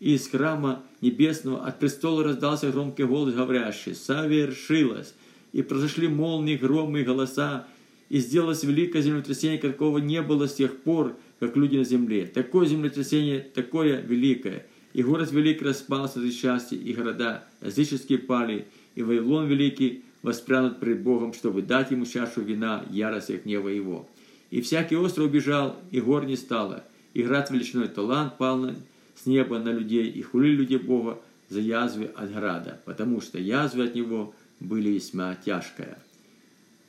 и 0.00 0.14
из 0.14 0.28
храма 0.28 0.82
небесного 1.00 1.64
от 1.64 1.78
престола 1.78 2.24
раздался 2.24 2.70
громкий 2.70 3.04
голос, 3.04 3.32
говорящий 3.32 3.94
«Совершилось!» 3.94 5.14
и 5.52 5.62
произошли 5.62 6.08
молнии, 6.08 6.56
громы 6.56 7.00
и 7.00 7.04
голоса, 7.04 7.66
и 8.08 8.18
сделалось 8.18 8.64
великое 8.64 9.02
землетрясение, 9.02 9.58
какого 9.58 9.98
не 9.98 10.20
было 10.20 10.48
с 10.48 10.54
тех 10.54 10.80
пор, 10.80 11.16
как 11.38 11.56
люди 11.56 11.76
на 11.76 11.84
земле. 11.84 12.26
Такое 12.26 12.66
землетрясение, 12.66 13.40
такое 13.40 14.00
великое. 14.00 14.66
И 14.92 15.02
город 15.02 15.30
великий 15.30 15.64
распался 15.64 16.20
за 16.20 16.32
счастье, 16.32 16.76
и 16.76 16.92
города 16.92 17.44
языческие 17.60 18.18
пали, 18.18 18.66
и 18.94 19.02
Вавилон 19.02 19.46
великий 19.46 20.04
воспрянут 20.22 20.80
пред 20.80 21.02
Богом, 21.02 21.32
чтобы 21.32 21.62
дать 21.62 21.90
ему 21.90 22.06
чашу 22.06 22.42
вина, 22.42 22.84
ярости 22.90 23.40
гнева 23.42 23.68
его. 23.68 24.08
И 24.50 24.60
всякий 24.60 24.96
остров 24.96 25.26
убежал, 25.26 25.76
и 25.90 26.00
гор 26.00 26.26
не 26.26 26.36
стало, 26.36 26.84
и 27.14 27.22
град 27.22 27.50
величиной 27.50 27.88
талант 27.88 28.36
пал 28.36 28.58
на, 28.58 28.74
с 29.14 29.26
неба 29.26 29.58
на 29.58 29.72
людей, 29.72 30.10
и 30.10 30.22
хулили 30.22 30.56
люди 30.56 30.76
Бога 30.76 31.20
за 31.48 31.60
язвы 31.60 32.06
от 32.06 32.32
града, 32.32 32.80
потому 32.84 33.20
что 33.20 33.38
язвы 33.38 33.84
от 33.84 33.94
него 33.94 34.34
были 34.58 34.90
весьма 34.90 35.36
тяжкая. 35.36 35.98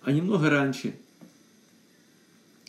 А 0.01 0.11
немного 0.11 0.49
раньше 0.49 0.95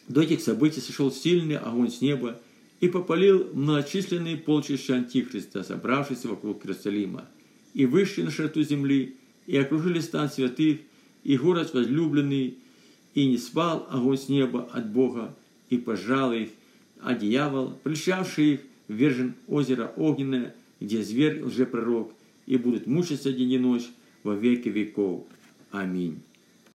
до 0.08 0.20
этих 0.20 0.42
событий 0.42 0.80
сошел 0.80 1.10
сильный 1.10 1.56
огонь 1.56 1.90
с 1.90 2.02
неба 2.02 2.38
и 2.82 2.88
попалил 2.88 3.48
многочисленные 3.54 4.36
полчища 4.36 4.96
Антихриста, 4.96 5.62
собравшиеся 5.62 6.28
вокруг 6.28 6.64
Иерусалима, 6.66 7.26
и 7.74 7.86
вышли 7.86 8.22
на 8.22 8.32
широту 8.32 8.64
земли, 8.64 9.14
и 9.46 9.56
окружили 9.56 10.00
стан 10.00 10.28
святых, 10.28 10.80
и 11.22 11.38
город 11.38 11.72
возлюбленный, 11.74 12.58
и 13.14 13.26
не 13.26 13.38
спал 13.38 13.86
огонь 13.88 14.18
с 14.18 14.28
неба 14.28 14.68
от 14.72 14.90
Бога, 14.90 15.32
и 15.70 15.78
пожал 15.78 16.32
их, 16.32 16.48
а 17.00 17.14
дьявол, 17.14 17.78
прельщавший 17.84 18.54
их, 18.54 18.60
вержен 18.88 19.34
озеро 19.46 19.92
огненное, 19.96 20.52
где 20.80 21.04
зверь 21.04 21.40
лжепророк, 21.44 22.12
и 22.46 22.56
будут 22.56 22.88
мучиться 22.88 23.32
день 23.32 23.52
и 23.52 23.58
ночь, 23.58 23.86
во 24.24 24.34
веки 24.34 24.68
веков. 24.68 25.24
Аминь. 25.70 26.20